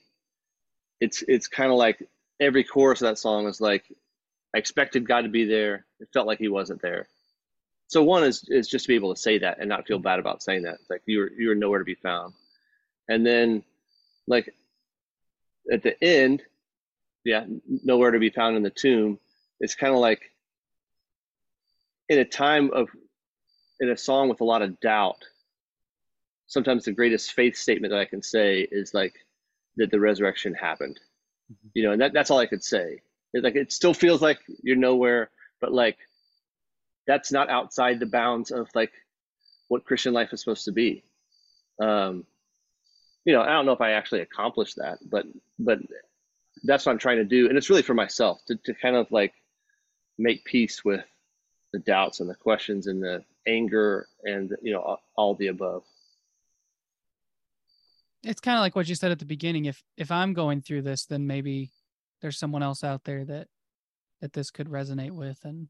It's 0.99 1.23
it's 1.29 1.47
kind 1.47 1.71
of 1.71 1.77
like 1.77 2.03
every 2.41 2.65
chorus 2.65 3.03
of 3.03 3.09
that 3.09 3.19
song 3.19 3.47
is 3.47 3.61
like 3.61 3.85
I 4.55 4.59
expected 4.59 5.07
God 5.07 5.23
to 5.23 5.29
be 5.29 5.45
there. 5.45 5.85
It 6.01 6.09
felt 6.13 6.27
like 6.27 6.39
He 6.39 6.49
wasn't 6.49 6.81
there. 6.81 7.07
So 7.89 8.03
one 8.03 8.25
is 8.25 8.45
is 8.49 8.69
just 8.69 8.87
to 8.87 8.89
be 8.89 8.95
able 8.95 9.15
to 9.15 9.21
say 9.21 9.39
that 9.39 9.59
and 9.59 9.69
not 9.69 9.87
feel 9.87 9.99
bad 9.99 10.19
about 10.19 10.43
saying 10.43 10.63
that. 10.63 10.77
It's 10.81 10.91
like 10.91 11.03
you're 11.07 11.31
you're 11.39 11.55
nowhere 11.55 11.79
to 11.79 11.85
be 11.85 11.95
found. 11.95 12.33
And 13.09 13.25
then, 13.25 13.63
like 14.27 14.55
at 15.71 15.83
the 15.83 16.03
end, 16.03 16.43
yeah, 17.25 17.45
nowhere 17.85 18.11
to 18.11 18.19
be 18.19 18.31
found 18.31 18.57
in 18.57 18.63
the 18.63 18.71
tomb. 18.71 19.19
It's 19.61 19.75
kind 19.75 19.93
of 19.93 20.01
like 20.01 20.23
in 22.09 22.19
a 22.19 22.25
time 22.25 22.71
of 22.73 22.89
in 23.81 23.91
a 23.91 23.97
song 23.97 24.29
with 24.29 24.41
a 24.41 24.45
lot 24.45 24.63
of 24.63 24.81
doubt. 24.81 25.23
Sometimes 26.47 26.85
the 26.85 26.93
greatest 26.93 27.33
faith 27.33 27.57
statement 27.57 27.93
that 27.93 28.01
I 28.01 28.05
can 28.05 28.23
say 28.23 28.67
is 28.71 28.95
like 28.95 29.15
that 29.77 29.91
the 29.91 30.01
resurrection 30.01 30.55
happened. 30.55 31.01
Mm-hmm. 31.53 31.69
You 31.75 31.83
know, 31.85 31.93
and 31.93 32.01
that, 32.01 32.13
that's 32.13 32.31
all 32.31 32.39
I 32.39 32.47
could 32.47 32.65
say 32.65 33.03
like 33.43 33.57
it 33.57 33.73
still 33.73 33.95
feels 33.95 34.23
like 34.23 34.39
you're 34.63 34.77
nowhere, 34.77 35.31
but 35.61 35.73
like 35.73 35.99
that's 37.07 37.33
not 37.33 37.51
outside 37.51 38.01
the 38.01 38.07
bounds 38.07 38.51
of 38.51 38.69
like 38.75 38.93
what 39.69 39.85
Christian 39.85 40.13
life 40.13 40.33
is 40.33 40.41
supposed 40.41 40.65
to 40.65 40.73
be. 40.73 41.05
Um, 41.81 42.25
you 43.25 43.33
know, 43.33 43.43
I 43.43 43.53
don't 43.53 43.67
know 43.67 43.73
if 43.73 43.81
I 43.81 43.93
actually 43.93 44.21
accomplished 44.21 44.77
that, 44.77 44.99
but 45.09 45.27
but 45.59 45.79
that's 46.65 46.87
what 46.87 46.93
I'm 46.93 46.99
trying 46.99 47.19
to 47.19 47.25
do, 47.25 47.49
and 47.49 47.59
it's 47.59 47.71
really 47.71 47.83
for 47.83 47.95
myself 47.95 48.41
to 48.47 48.57
to 48.65 48.75
kind 48.75 48.97
of 48.97 49.11
like 49.11 49.35
make 50.19 50.45
peace 50.45 50.85
with 50.85 51.05
the 51.73 51.79
doubts 51.81 52.21
and 52.21 52.31
the 52.31 52.35
questions 52.35 52.87
and 52.87 53.03
the 53.03 53.23
anger 53.47 54.09
and 54.25 54.57
you 54.63 54.73
know 54.73 54.81
all, 54.81 55.01
all 55.17 55.35
the 55.35 55.49
above. 55.49 55.83
It's 58.27 58.41
kind 58.41 58.59
of 58.59 58.61
like 58.61 58.77
what 58.77 58.89
you 58.89 58.95
said 58.95 59.13
at 59.13 59.19
the 59.19 59.25
beginning. 59.25 59.67
If 59.67 59.83
if 59.97 60.11
I'm 60.11 60.35
going 60.35 60.61
through 60.61 60.83
this, 60.83 61.07
then 61.07 61.27
maybe 61.27 61.71
there's 62.21 62.39
someone 62.39 62.63
else 62.63 62.83
out 62.83 63.05
there 63.05 63.25
that 63.25 63.49
that 64.21 64.33
this 64.33 64.51
could 64.51 64.69
resonate 64.69 65.11
with 65.11 65.39
and 65.45 65.69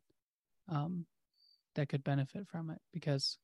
um 0.69 1.07
that 1.75 1.89
could 1.89 2.05
benefit 2.05 2.47
from 2.49 2.71
it 2.71 2.79
because 2.93 3.39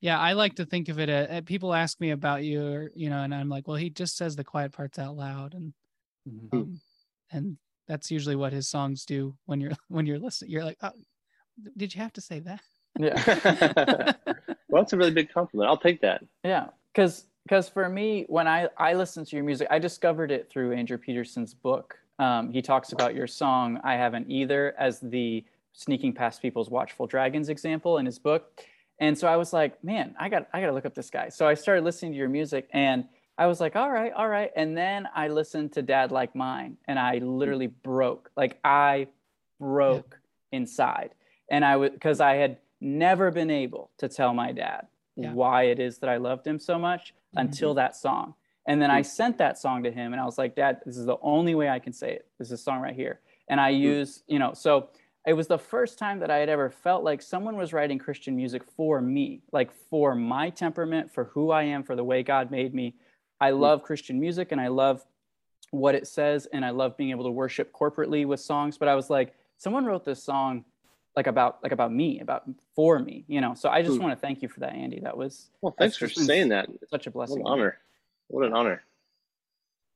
yeah 0.00 0.18
i 0.18 0.32
like 0.32 0.54
to 0.56 0.64
think 0.64 0.88
of 0.88 0.98
it 0.98 1.08
as, 1.08 1.42
people 1.42 1.74
ask 1.74 2.00
me 2.00 2.10
about 2.10 2.44
you 2.44 2.66
or 2.66 2.90
you 2.94 3.08
know 3.08 3.22
and 3.22 3.34
i'm 3.34 3.48
like 3.48 3.66
well 3.66 3.76
he 3.76 3.90
just 3.90 4.16
says 4.16 4.36
the 4.36 4.44
quiet 4.44 4.72
parts 4.72 4.98
out 4.98 5.16
loud 5.16 5.54
and 5.54 5.72
mm-hmm. 6.28 6.56
um, 6.56 6.80
and 7.30 7.56
that's 7.86 8.10
usually 8.10 8.36
what 8.36 8.52
his 8.52 8.68
songs 8.68 9.04
do 9.04 9.34
when 9.46 9.60
you're 9.60 9.72
when 9.88 10.06
you're 10.06 10.18
listening 10.18 10.50
you're 10.50 10.64
like 10.64 10.78
oh, 10.82 10.90
did 11.76 11.94
you 11.94 12.00
have 12.00 12.12
to 12.12 12.20
say 12.20 12.40
that 12.40 12.60
yeah 12.98 14.12
well 14.68 14.82
that's 14.82 14.92
a 14.92 14.96
really 14.96 15.12
big 15.12 15.32
compliment 15.32 15.68
i'll 15.68 15.76
take 15.76 16.00
that 16.00 16.24
yeah 16.44 16.66
because 16.92 17.26
because 17.48 17.66
for 17.66 17.88
me, 17.88 18.26
when 18.28 18.46
I, 18.46 18.68
I 18.76 18.92
listen 18.92 19.24
to 19.24 19.34
your 19.34 19.42
music, 19.42 19.68
I 19.70 19.78
discovered 19.78 20.30
it 20.30 20.50
through 20.50 20.72
Andrew 20.72 20.98
Peterson's 20.98 21.54
book. 21.54 21.98
Um, 22.18 22.50
he 22.50 22.60
talks 22.60 22.92
about 22.92 23.14
your 23.14 23.26
song, 23.26 23.80
I 23.82 23.94
Haven't 23.94 24.30
Either, 24.30 24.74
as 24.78 25.00
the 25.00 25.42
sneaking 25.72 26.12
past 26.12 26.42
people's 26.42 26.68
watchful 26.68 27.06
dragons 27.06 27.48
example 27.48 27.96
in 27.96 28.04
his 28.04 28.18
book. 28.18 28.60
And 29.00 29.16
so 29.16 29.26
I 29.28 29.36
was 29.36 29.54
like, 29.54 29.82
man, 29.82 30.14
I 30.20 30.28
got 30.28 30.48
I 30.52 30.60
got 30.60 30.66
to 30.66 30.72
look 30.72 30.84
up 30.84 30.94
this 30.94 31.08
guy. 31.08 31.30
So 31.30 31.48
I 31.48 31.54
started 31.54 31.84
listening 31.84 32.12
to 32.12 32.18
your 32.18 32.28
music 32.28 32.68
and 32.72 33.06
I 33.38 33.46
was 33.46 33.60
like, 33.60 33.76
all 33.76 33.90
right, 33.90 34.12
all 34.12 34.28
right. 34.28 34.50
And 34.54 34.76
then 34.76 35.08
I 35.14 35.28
listened 35.28 35.72
to 35.74 35.82
Dad 35.82 36.12
Like 36.12 36.34
Mine 36.34 36.76
and 36.86 36.98
I 36.98 37.18
literally 37.18 37.68
broke. 37.68 38.30
Like 38.36 38.58
I 38.62 39.06
broke 39.58 40.18
yeah. 40.52 40.58
inside. 40.58 41.14
And 41.50 41.64
I 41.64 41.76
was 41.76 41.92
because 41.92 42.20
I 42.20 42.34
had 42.34 42.58
never 42.80 43.30
been 43.30 43.50
able 43.50 43.90
to 43.98 44.08
tell 44.08 44.34
my 44.34 44.52
dad 44.52 44.88
yeah. 45.18 45.32
why 45.32 45.64
it 45.64 45.78
is 45.78 45.98
that 45.98 46.08
I 46.08 46.16
loved 46.16 46.46
him 46.46 46.58
so 46.58 46.78
much 46.78 47.14
mm-hmm. 47.34 47.46
until 47.46 47.74
that 47.74 47.96
song. 47.96 48.34
And 48.66 48.80
then 48.82 48.90
I 48.90 49.02
sent 49.02 49.38
that 49.38 49.58
song 49.58 49.82
to 49.84 49.90
him 49.90 50.12
and 50.12 50.20
I 50.20 50.24
was 50.24 50.36
like, 50.36 50.54
Dad, 50.54 50.80
this 50.84 50.96
is 50.96 51.06
the 51.06 51.16
only 51.22 51.54
way 51.54 51.68
I 51.68 51.78
can 51.78 51.92
say 51.92 52.12
it. 52.12 52.26
This 52.38 52.48
is 52.48 52.60
a 52.60 52.62
song 52.62 52.80
right 52.80 52.94
here. 52.94 53.20
And 53.48 53.60
I 53.60 53.72
mm-hmm. 53.72 53.82
use, 53.82 54.22
you 54.26 54.38
know, 54.38 54.52
so 54.52 54.90
it 55.26 55.32
was 55.32 55.46
the 55.46 55.58
first 55.58 55.98
time 55.98 56.20
that 56.20 56.30
I 56.30 56.36
had 56.36 56.48
ever 56.48 56.70
felt 56.70 57.02
like 57.02 57.22
someone 57.22 57.56
was 57.56 57.72
writing 57.72 57.98
Christian 57.98 58.36
music 58.36 58.62
for 58.76 59.00
me, 59.00 59.42
like 59.52 59.70
for 59.90 60.14
my 60.14 60.50
temperament, 60.50 61.12
for 61.12 61.24
who 61.24 61.50
I 61.50 61.64
am, 61.64 61.82
for 61.82 61.96
the 61.96 62.04
way 62.04 62.22
God 62.22 62.50
made 62.50 62.74
me. 62.74 62.94
I 63.40 63.50
mm-hmm. 63.50 63.60
love 63.60 63.82
Christian 63.82 64.20
music 64.20 64.52
and 64.52 64.60
I 64.60 64.68
love 64.68 65.04
what 65.70 65.94
it 65.94 66.06
says 66.06 66.46
and 66.52 66.64
I 66.64 66.70
love 66.70 66.96
being 66.96 67.10
able 67.10 67.24
to 67.24 67.30
worship 67.30 67.72
corporately 67.72 68.26
with 68.26 68.40
songs. 68.40 68.78
But 68.78 68.88
I 68.88 68.94
was 68.94 69.10
like, 69.10 69.34
someone 69.56 69.84
wrote 69.84 70.04
this 70.04 70.22
song 70.22 70.64
like 71.18 71.26
about 71.26 71.58
like 71.64 71.72
about 71.72 71.92
me 71.92 72.20
about 72.20 72.44
for 72.76 73.00
me 73.00 73.24
you 73.26 73.40
know? 73.40 73.52
So 73.54 73.68
i 73.68 73.82
just 73.82 73.96
Ooh. 73.96 74.00
want 74.00 74.12
to 74.12 74.20
thank 74.24 74.40
you 74.40 74.48
for 74.48 74.60
that 74.60 74.72
andy. 74.72 75.00
That 75.00 75.16
was 75.16 75.50
well 75.60 75.74
thanks 75.76 75.96
for 75.96 76.08
saying 76.08 76.50
that. 76.50 76.68
such 76.88 77.08
a 77.08 77.10
blessing 77.10 77.42
what 77.42 77.50
an 77.50 77.52
honor. 77.52 77.78
What 78.28 78.46
an 78.46 78.52
honor. 78.52 78.82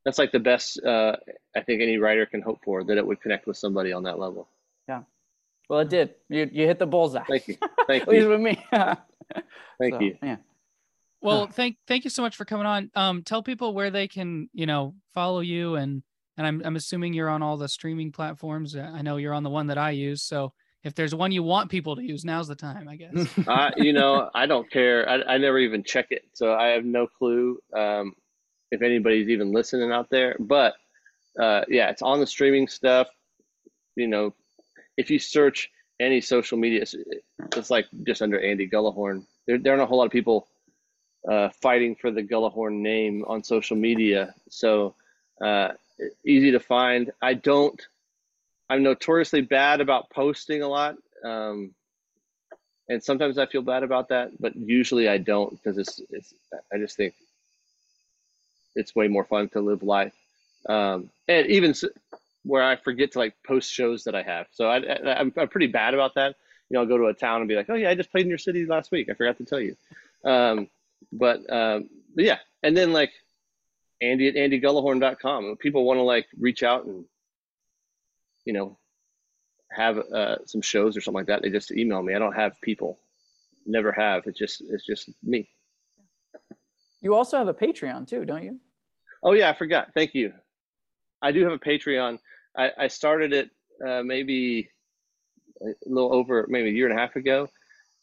That's 0.05 0.19
like 0.19 0.33
the 0.33 0.41
best 0.41 0.83
uh, 0.85 1.15
i 1.55 1.61
think 1.61 1.81
any 1.81 1.97
writer 1.99 2.27
can 2.27 2.43
hope 2.43 2.59
for 2.65 2.83
that 2.83 2.99
it 2.99 3.07
would 3.07 3.21
connect 3.21 3.47
with 3.47 3.57
somebody 3.57 3.93
on 3.93 4.03
that 4.03 4.19
level. 4.19 4.49
Yeah. 4.89 5.03
Well 5.69 5.79
it 5.79 5.91
did. 5.91 6.15
You, 6.29 6.51
you 6.53 6.67
hit 6.67 6.81
the 6.81 6.87
bullseye. 6.87 7.23
Thank 7.29 7.47
you. 7.47 7.57
Thank 7.87 8.11
you. 8.11 8.29
with 8.29 8.41
me. 8.41 8.61
Thank 8.73 9.95
so, 9.95 10.01
you. 10.01 10.19
yeah. 10.21 10.39
Well 11.21 11.47
thank 11.47 11.77
thank 11.87 12.03
you 12.03 12.11
so 12.11 12.23
much 12.23 12.35
for 12.35 12.45
coming 12.45 12.67
on. 12.67 12.91
Um 12.97 13.23
tell 13.23 13.45
people 13.45 13.75
where 13.75 13.93
they 13.93 14.09
can 14.09 14.51
you 14.53 14.67
know 14.67 14.97
follow 15.15 15.39
you 15.39 15.77
and 15.77 16.03
and 16.37 16.47
i'm, 16.49 16.63
I'm 16.65 16.75
assuming 16.75 17.15
you're 17.15 17.29
on 17.29 17.45
all 17.45 17.57
the 17.57 17.69
streaming 17.69 18.11
platforms. 18.11 18.75
I 18.75 19.03
know 19.03 19.19
you're 19.19 19.35
on 19.35 19.45
the 19.45 19.51
one 19.51 19.69
that 19.69 19.79
i 19.79 19.93
use 19.93 20.25
so 20.25 20.53
if 20.85 20.95
there's 20.95 21.15
one 21.15 21.33
you 21.33 21.43
want 21.43 21.71
people 21.71 21.97
to 21.97 22.03
use, 22.03 22.25
now's 22.25 22.49
the 22.49 22.55
time, 22.55 22.89
I 22.89 22.97
guess. 22.97 23.39
uh, 23.47 23.71
you 23.77 23.93
know, 23.93 24.31
I 24.35 24.47
don't 24.47 24.71
care. 24.71 25.09
I, 25.09 25.35
I 25.35 25.39
never 25.39 25.59
even 25.59 25.85
check 25.85 26.07
it, 26.11 26.25
so 26.33 26.55
I 26.55 26.69
have 26.69 26.85
no 26.85 27.07
clue 27.07 27.59
um, 27.77 28.15
if 28.71 28.83
anybody's 28.83 29.29
even 29.29 29.53
listening 29.53 29.93
out 29.93 30.11
there. 30.11 30.37
But 30.41 30.75
uh, 31.41 31.63
yeah, 31.69 31.91
it's 31.91 32.03
on 32.03 32.21
the 32.21 32.27
streaming 32.27 32.67
stuff. 32.67 33.09
You 33.97 34.09
know, 34.09 34.35
if 34.97 35.11
you 35.11 35.19
search 35.19 35.71
any 36.01 36.21
social 36.21 36.59
media, 36.59 36.83
it's, 36.83 36.97
it's 37.57 37.71
like 37.71 37.87
just 38.05 38.23
under 38.23 38.41
Andy 38.41 38.69
Gullahorn. 38.69 39.25
There, 39.47 39.59
there 39.59 39.73
aren't 39.73 39.83
a 39.83 39.87
whole 39.87 39.99
lot 39.99 40.07
of 40.07 40.13
people 40.13 40.49
uh, 41.31 41.51
fighting 41.61 41.95
for 41.95 42.11
the 42.11 42.23
Gullahorn 42.23 42.81
name 42.81 43.25
on 43.29 43.45
social 43.45 43.77
media, 43.77 44.35
so 44.49 44.97
uh, 45.45 45.69
easy 46.27 46.51
to 46.51 46.61
find. 46.61 47.13
I 47.23 47.35
don't 47.35 47.81
I'm 48.73 48.83
notoriously 48.83 49.43
bad 49.43 49.83
about 49.83 50.09
posting 50.09 50.63
a 50.63 50.69
lot. 50.69 50.97
Um, 51.23 51.75
and 52.89 53.05
sometimes 53.05 53.37
I 53.37 53.45
feel 53.45 53.61
bad 53.61 53.83
about 53.83 54.09
that, 54.09 54.31
but 54.41 54.57
usually 54.57 55.11
I 55.11 55.19
don't 55.19 55.51
because 55.53 55.77
it's, 55.77 56.01
it's, 56.09 56.33
I 56.73 56.79
just 56.79 56.97
think 56.97 57.13
it's 58.75 58.97
way 58.97 59.09
more 59.09 59.25
fun 59.25 59.51
to 59.51 59.61
live 59.61 59.83
life. 59.83 60.15
Um, 60.67 61.11
and 61.29 61.47
even 61.49 61.75
where 62.45 62.63
I 62.63 62.77
forget 62.77 63.13
to 63.13 63.19
like 63.19 63.35
post 63.47 63.71
shows 63.71 64.05
that 64.05 64.15
I 64.15 64.23
have. 64.23 64.47
So 64.53 64.69
I, 64.69 64.79
I, 64.79 65.21
am 65.21 65.35
I'm 65.37 65.49
pretty 65.49 65.67
bad 65.67 65.93
about 65.93 66.15
that. 66.15 66.37
You 66.71 66.75
know, 66.75 66.81
I'll 66.81 66.89
go 66.89 66.97
to 66.97 67.09
a 67.09 67.15
town 67.15 67.43
and 67.43 67.49
be 67.49 67.57
like, 67.57 67.69
oh 67.69 67.75
yeah, 67.75 67.91
I 67.91 67.95
just 67.95 68.11
played 68.11 68.23
in 68.23 68.31
your 68.31 68.39
city 68.39 68.65
last 68.65 68.91
week. 68.91 69.11
I 69.11 69.15
forgot 69.15 69.37
to 69.37 69.45
tell 69.45 69.61
you. 69.61 69.77
Um, 70.25 70.71
but, 71.13 71.41
um, 71.53 71.91
but 72.15 72.25
yeah. 72.25 72.39
And 72.63 72.75
then 72.75 72.95
like 72.95 73.13
Andy 74.01 74.29
at 74.29 74.35
andygullahorn.com. 74.35 75.57
People 75.59 75.85
want 75.85 75.99
to 75.99 76.05
like 76.05 76.27
reach 76.41 76.63
out 76.63 76.87
and 76.87 77.05
you 78.45 78.53
know, 78.53 78.79
have 79.71 79.99
uh, 79.99 80.37
some 80.47 80.61
shows 80.61 80.97
or 80.97 81.01
something 81.01 81.21
like 81.21 81.27
that, 81.27 81.43
they 81.43 81.51
just 81.51 81.71
email 81.71 82.03
me. 82.03 82.15
I 82.15 82.19
don't 82.19 82.35
have 82.35 82.61
people, 82.61 82.99
never 83.67 83.93
have. 83.93 84.27
It's 84.27 84.39
just 84.39 84.63
it's 84.69 84.85
just 84.85 85.11
me. 85.23 85.49
You 87.01 87.15
also 87.15 87.39
have 87.39 87.49
a 87.49 87.55
Patreon 87.55 88.09
too, 88.09 88.25
don't 88.25 88.45
you? 88.45 88.61
Oh 89.23 89.33
yeah, 89.33 89.51
I 89.51 89.55
forgot. 89.55 89.89
Thank 89.95 90.15
you. 90.15 90.33
I 91.21 91.33
do 91.33 91.43
have 91.45 91.53
a 91.53 91.59
Patreon. 91.59 92.19
I, 92.57 92.71
I 92.79 92.89
started 92.89 93.33
it 93.33 93.51
uh, 93.85 94.03
maybe 94.03 94.69
a 95.63 95.73
little 95.87 96.15
over 96.15 96.47
maybe 96.49 96.69
a 96.69 96.73
year 96.73 96.89
and 96.89 96.99
a 96.99 97.01
half 97.01 97.17
ago, 97.17 97.49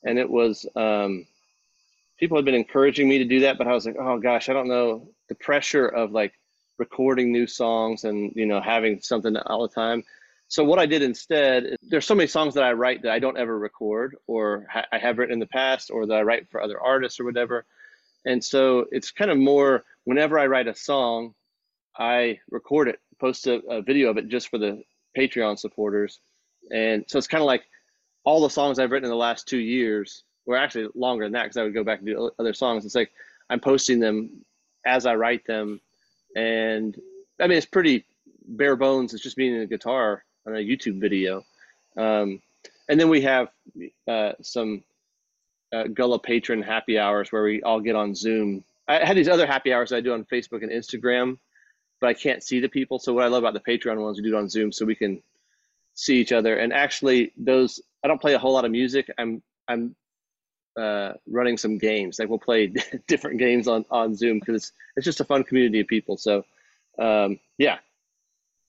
and 0.04 0.18
it 0.18 0.30
was 0.30 0.66
um, 0.76 1.26
people 2.20 2.38
had 2.38 2.46
been 2.46 2.56
encouraging 2.56 3.08
me 3.08 3.20
to 3.20 3.26
do 3.26 3.42
that, 3.42 3.58
but 3.58 3.68
I 3.68 3.74
was 3.74 3.86
like, 3.86 3.98
oh 4.00 4.18
gosh, 4.20 4.50
I 4.50 4.54
don't 4.54 4.68
know 4.68 5.10
the 5.28 5.36
pressure 5.36 5.88
of 5.88 6.12
like 6.12 6.34
recording 6.78 7.32
new 7.32 7.46
songs 7.46 8.06
and 8.06 8.32
you 8.36 8.46
know 8.46 8.62
having 8.62 9.02
something 9.02 9.36
all 9.38 9.68
the 9.68 9.74
time 9.74 10.04
so 10.50 10.64
what 10.64 10.80
I 10.80 10.88
did 10.88 11.04
instead, 11.04 11.76
there's 11.84 12.08
so 12.08 12.16
many 12.16 12.26
songs 12.26 12.56
that 12.56 12.64
I 12.64 12.74
write 12.74 13.04
that 13.04 13.12
I 13.12 13.20
don't 13.20 13.38
ever 13.38 13.58
record, 13.58 14.16
or 14.26 14.66
ha- 14.68 14.88
I 14.92 14.98
have 14.98 15.20
written 15.20 15.34
in 15.34 15.40
the 15.40 15.46
past, 15.46 15.92
or 15.92 16.08
that 16.08 16.16
I 16.16 16.24
write 16.24 16.50
for 16.50 16.60
other 16.60 16.82
artists 16.82 17.20
or 17.20 17.26
whatever. 17.26 17.68
And 18.26 18.44
so 18.44 18.88
it's 18.92 19.12
kind 19.12 19.30
of 19.30 19.38
more 19.38 19.86
whenever 20.06 20.40
I 20.40 20.48
write 20.48 20.68
a 20.68 20.74
song, 20.74 21.36
I 21.96 22.40
record 22.50 22.88
it, 22.88 23.00
post 23.22 23.46
a, 23.46 23.62
a 23.70 23.84
video 23.84 24.10
of 24.10 24.18
it 24.18 24.28
just 24.28 24.50
for 24.50 24.58
the 24.58 24.82
Patreon 25.16 25.60
supporters. 25.60 26.20
And 26.72 27.06
so 27.08 27.20
it's 27.20 27.28
kind 27.28 27.44
of 27.44 27.48
like 27.48 27.64
all 28.24 28.42
the 28.42 28.50
songs 28.50 28.80
I've 28.80 28.90
written 28.90 29.06
in 29.06 29.12
the 29.12 29.16
last 29.16 29.48
two 29.48 29.60
years, 29.60 30.24
or 30.48 30.58
actually 30.58 30.88
longer 30.96 31.26
than 31.26 31.34
that, 31.34 31.44
because 31.44 31.58
I 31.58 31.64
would 31.64 31.76
go 31.76 31.84
back 31.84 32.00
and 32.00 32.08
do 32.08 32.32
other 32.40 32.56
songs. 32.56 32.86
It's 32.86 32.96
like 32.96 33.12
I'm 33.52 33.60
posting 33.60 34.00
them 34.00 34.44
as 34.84 35.06
I 35.06 35.14
write 35.14 35.46
them, 35.46 35.80
and 36.36 37.00
I 37.40 37.46
mean 37.46 37.60
it's 37.60 37.68
pretty 37.68 38.06
bare 38.48 38.76
bones. 38.76 39.14
It's 39.14 39.22
just 39.22 39.38
me 39.38 39.50
being 39.50 39.62
a 39.62 39.68
guitar 39.68 40.24
on 40.46 40.56
a 40.56 40.60
YouTube 40.60 41.00
video. 41.00 41.44
Um, 41.98 42.42
and 42.88 43.00
then 43.00 43.10
we 43.10 43.22
have 43.22 43.50
uh, 44.08 44.34
some 44.42 44.84
uh, 45.74 45.84
Gullah 45.84 46.20
patron 46.20 46.62
happy 46.62 46.98
hours 46.98 47.32
where 47.32 47.44
we 47.44 47.62
all 47.62 47.80
get 47.80 47.96
on 47.96 48.16
Zoom. 48.16 48.64
I 48.88 49.06
had 49.06 49.18
these 49.18 49.30
other 49.30 49.46
happy 49.46 49.72
hours 49.72 49.92
I 49.92 50.02
do 50.02 50.14
on 50.14 50.26
Facebook 50.26 50.64
and 50.64 50.72
Instagram, 50.72 51.38
but 52.02 52.08
I 52.08 52.14
can't 52.14 52.42
see 52.44 52.60
the 52.60 52.70
people. 52.70 52.98
So 52.98 53.14
what 53.14 53.24
I 53.24 53.28
love 53.28 53.44
about 53.44 53.54
the 53.54 53.60
Patreon 53.72 54.02
ones, 54.02 54.18
we 54.18 54.24
do 54.28 54.36
it 54.36 54.40
on 54.40 54.50
Zoom 54.50 54.72
so 54.72 54.86
we 54.86 54.96
can 54.96 55.22
see 55.94 56.18
each 56.20 56.32
other. 56.32 56.58
And 56.58 56.74
actually, 56.74 57.32
those 57.38 57.82
I 58.04 58.08
don't 58.08 58.22
play 58.22 58.34
a 58.34 58.40
whole 58.40 58.54
lot 58.54 58.66
of 58.66 58.72
music. 58.72 59.12
I'm 59.18 59.44
I'm 59.68 59.96
uh, 60.80 61.14
running 61.28 61.58
some 61.58 61.78
games. 61.78 62.18
Like 62.18 62.30
we'll 62.30 62.40
play 62.40 62.74
different 63.08 63.38
games 63.38 63.68
on 63.68 63.86
on 63.92 64.16
Zoom 64.16 64.40
because 64.40 64.56
it's 64.56 64.72
it's 64.96 65.06
just 65.06 65.20
a 65.20 65.26
fun 65.26 65.44
community 65.44 65.82
of 65.82 65.88
people. 65.88 66.18
So 66.18 66.46
um, 66.98 67.40
yeah, 67.58 67.78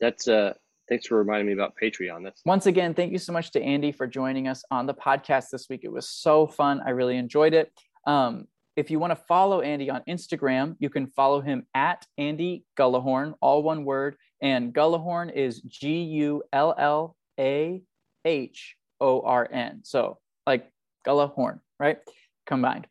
that's 0.01 0.29
uh 0.29 0.55
thanks 0.91 1.07
for 1.07 1.17
reminding 1.17 1.47
me 1.47 1.53
about 1.55 1.75
Patreon. 1.81 2.23
That's 2.25 2.43
once 2.45 2.67
again, 2.67 2.93
thank 2.93 3.13
you 3.13 3.19
so 3.19 3.33
much 3.33 3.53
to 3.53 3.63
Andy 3.63 3.93
for 3.93 4.07
joining 4.07 4.49
us 4.49 4.63
on 4.71 4.87
the 4.87 4.93
podcast 4.93 5.49
this 5.51 5.69
week. 5.71 5.81
It 5.85 5.93
was 5.93 6.11
so 6.11 6.47
fun. 6.47 6.83
I 6.85 6.91
really 6.91 7.17
enjoyed 7.17 7.55
it. 7.55 7.73
Um, 8.07 8.47
if 8.77 8.91
you 8.91 8.99
want 8.99 9.13
to 9.13 9.25
follow 9.29 9.61
Andy 9.61 9.89
on 9.89 10.03
Instagram, 10.09 10.77
you 10.81 10.91
can 10.91 11.07
follow 11.07 11.41
him 11.41 11.67
at 11.75 12.07
Andy 12.19 12.65
Gullahorn, 12.79 13.35
all 13.41 13.63
one 13.63 13.85
word. 13.85 14.17
And 14.43 14.75
Gullahorn 14.75 15.33
is 15.33 15.61
G 15.63 16.03
U 16.03 16.43
L 16.53 16.75
L 16.77 17.17
A 17.39 17.83
H 18.25 18.77
O 19.01 19.21
R 19.21 19.49
N. 19.51 19.81
So 19.85 20.19
like 20.47 20.71
Gullahorn, 21.07 21.61
right? 21.79 21.99
Combined. 22.47 22.87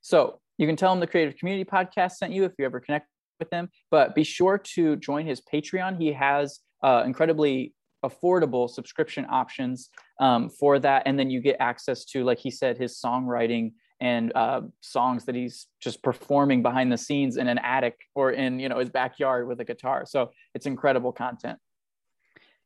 So 0.00 0.40
you 0.58 0.66
can 0.66 0.76
tell 0.76 0.92
him 0.92 1.00
the 1.00 1.06
Creative 1.06 1.36
Community 1.36 1.68
Podcast 1.68 2.12
sent 2.12 2.32
you 2.32 2.44
if 2.44 2.52
you 2.58 2.64
ever 2.64 2.80
connect 2.80 3.08
with 3.38 3.52
him. 3.52 3.68
But 3.90 4.14
be 4.14 4.24
sure 4.24 4.58
to 4.74 4.96
join 4.96 5.26
his 5.26 5.40
Patreon. 5.40 6.00
He 6.00 6.12
has 6.12 6.60
uh, 6.84 7.02
incredibly 7.04 7.72
affordable 8.04 8.68
subscription 8.68 9.26
options 9.30 9.88
um, 10.20 10.50
for 10.50 10.78
that. 10.78 11.02
And 11.06 11.18
then 11.18 11.30
you 11.30 11.40
get 11.40 11.56
access 11.58 12.04
to, 12.06 12.22
like 12.22 12.38
he 12.38 12.50
said, 12.50 12.76
his 12.76 13.00
songwriting 13.00 13.72
and 14.00 14.32
uh, 14.34 14.60
songs 14.80 15.24
that 15.24 15.34
he's 15.34 15.66
just 15.80 16.02
performing 16.02 16.62
behind 16.62 16.92
the 16.92 16.98
scenes 16.98 17.38
in 17.38 17.48
an 17.48 17.58
attic 17.58 17.96
or 18.14 18.32
in 18.32 18.58
you 18.58 18.68
know 18.68 18.78
his 18.78 18.90
backyard 18.90 19.48
with 19.48 19.60
a 19.60 19.64
guitar. 19.64 20.04
So 20.06 20.30
it's 20.54 20.66
incredible 20.66 21.12
content. 21.12 21.58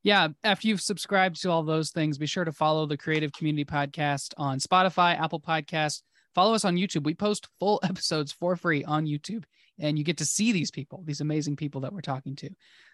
Yeah, 0.03 0.29
after 0.43 0.69
you've 0.69 0.81
subscribed 0.81 1.41
to 1.43 1.51
all 1.51 1.63
those 1.63 1.91
things, 1.91 2.19
be 2.19 2.27
sure 2.27 2.45
to 2.45 2.53
follow 2.53 2.87
the 2.87 2.97
Creative 2.97 3.33
Community 3.33 3.65
Podcast 3.65 4.33
on 4.37 4.59
Spotify, 4.59 5.19
Apple 5.19 5.41
Podcast. 5.41 6.03
Follow 6.35 6.55
us 6.55 6.65
on 6.65 6.77
YouTube. 6.77 7.05
We 7.05 7.15
post 7.15 7.49
full 7.61 7.81
episodes 7.85 8.33
for 8.33 8.57
free 8.57 8.85
on 8.85 9.07
YouTube 9.07 9.45
and 9.79 9.99
you 9.99 10.05
get 10.05 10.19
to 10.19 10.25
see 10.25 10.53
these 10.53 10.71
people, 10.71 11.03
these 11.05 11.21
amazing 11.21 11.57
people 11.57 11.81
that 11.83 11.93
we're 11.93 12.01
talking 12.01 12.37
to. 12.37 12.51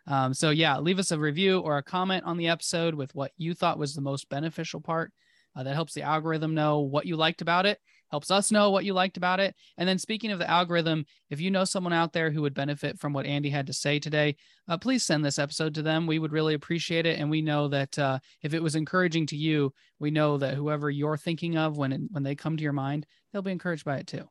Um, 0.07 0.35
so 0.35 0.51
yeah, 0.51 0.79
leave 0.79 0.99
us 0.99 1.12
a 1.12 1.18
review 1.18 1.61
or 1.61 1.79
a 1.79 1.83
comment 1.83 2.25
on 2.25 2.37
the 2.37 2.49
episode 2.49 2.94
with 2.94 3.14
what 3.14 3.33
you 3.37 3.55
thought 3.55 3.79
was 3.79 3.94
the 3.94 4.01
most 4.01 4.29
beneficial 4.29 4.81
part. 4.81 5.12
Uh, 5.57 5.62
that 5.62 5.75
helps 5.75 5.94
the 5.94 6.03
algorithm 6.03 6.53
know 6.53 6.81
what 6.81 7.07
you 7.07 7.16
liked 7.16 7.40
about 7.40 7.64
it, 7.64 7.79
helps 8.11 8.29
us 8.31 8.51
know 8.51 8.70
what 8.70 8.85
you 8.85 8.92
liked 8.92 9.16
about 9.16 9.38
it. 9.38 9.55
And 9.79 9.88
then 9.88 9.99
speaking 9.99 10.33
of 10.33 10.40
the 10.40 10.51
algorithm, 10.51 11.05
if 11.31 11.40
you 11.40 11.49
know 11.51 11.64
someone 11.64 11.92
out 11.92 12.12
there 12.12 12.33
who 12.33 12.42
would 12.42 12.55
benefit 12.55 12.99
from 12.99 13.12
what 13.12 13.25
Andy 13.25 13.51
had 13.51 13.68
to 13.68 13.73
say 13.73 14.01
today, 14.01 14.35
uh, 14.66 14.79
please 14.79 15.05
send 15.05 15.25
this 15.25 15.38
episode 15.38 15.75
to 15.75 15.83
them. 15.83 16.09
We 16.09 16.18
would 16.18 16.33
really 16.33 16.55
appreciate 16.55 17.07
it. 17.07 17.20
And 17.20 17.31
we 17.31 17.40
know 17.40 17.68
that 17.68 17.97
uh, 17.97 18.18
if 18.42 18.53
it 18.53 18.62
was 18.62 18.75
encouraging 18.75 19.27
to 19.27 19.37
you, 19.37 19.73
we 20.01 20.11
know 20.11 20.38
that 20.38 20.55
whoever 20.55 20.90
you're 20.90 21.16
thinking 21.16 21.57
of 21.57 21.77
when 21.77 22.09
when 22.11 22.25
they 22.25 22.35
come 22.35 22.57
to 22.57 22.62
your 22.62 22.73
mind, 22.73 23.07
they'll 23.33 23.42
be 23.42 23.53
encouraged 23.53 23.85
by 23.85 23.99
it 23.99 24.09
too. 24.09 24.29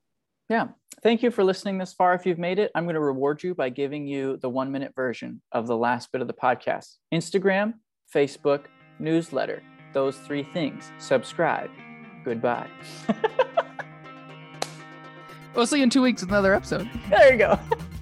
Yeah. 0.50 0.68
Thank 1.02 1.24
you 1.24 1.32
for 1.32 1.44
listening 1.44 1.78
this 1.78 1.94
far. 1.94 2.14
If 2.14 2.26
you've 2.26 2.38
made 2.38 2.60
it, 2.60 2.72
I'm 2.76 2.86
going 2.86 2.96
to 2.96 3.02
reward 3.02 3.44
you 3.44 3.56
by 3.56 3.70
giving 3.70 4.08
you 4.08 4.38
the 4.38 4.50
one 4.50 4.72
minute 4.72 4.94
version 4.96 5.42
of 5.52 5.68
the 5.68 5.76
last 5.78 6.12
bit 6.12 6.22
of 6.22 6.28
the 6.28 6.34
podcast 6.34 6.96
Instagram, 7.14 7.74
Facebook, 8.14 8.66
newsletter. 9.00 9.64
Those 9.94 10.18
three 10.18 10.44
things. 10.44 10.92
Subscribe. 11.00 11.70
Goodbye. 12.24 12.70
we'll 15.56 15.68
see 15.68 15.78
you 15.78 15.84
in 15.84 15.90
two 15.90 16.02
weeks 16.02 16.22
with 16.22 16.30
another 16.30 16.54
episode. 16.54 16.90
There 17.10 17.32
you 17.32 17.38
go. 17.38 17.60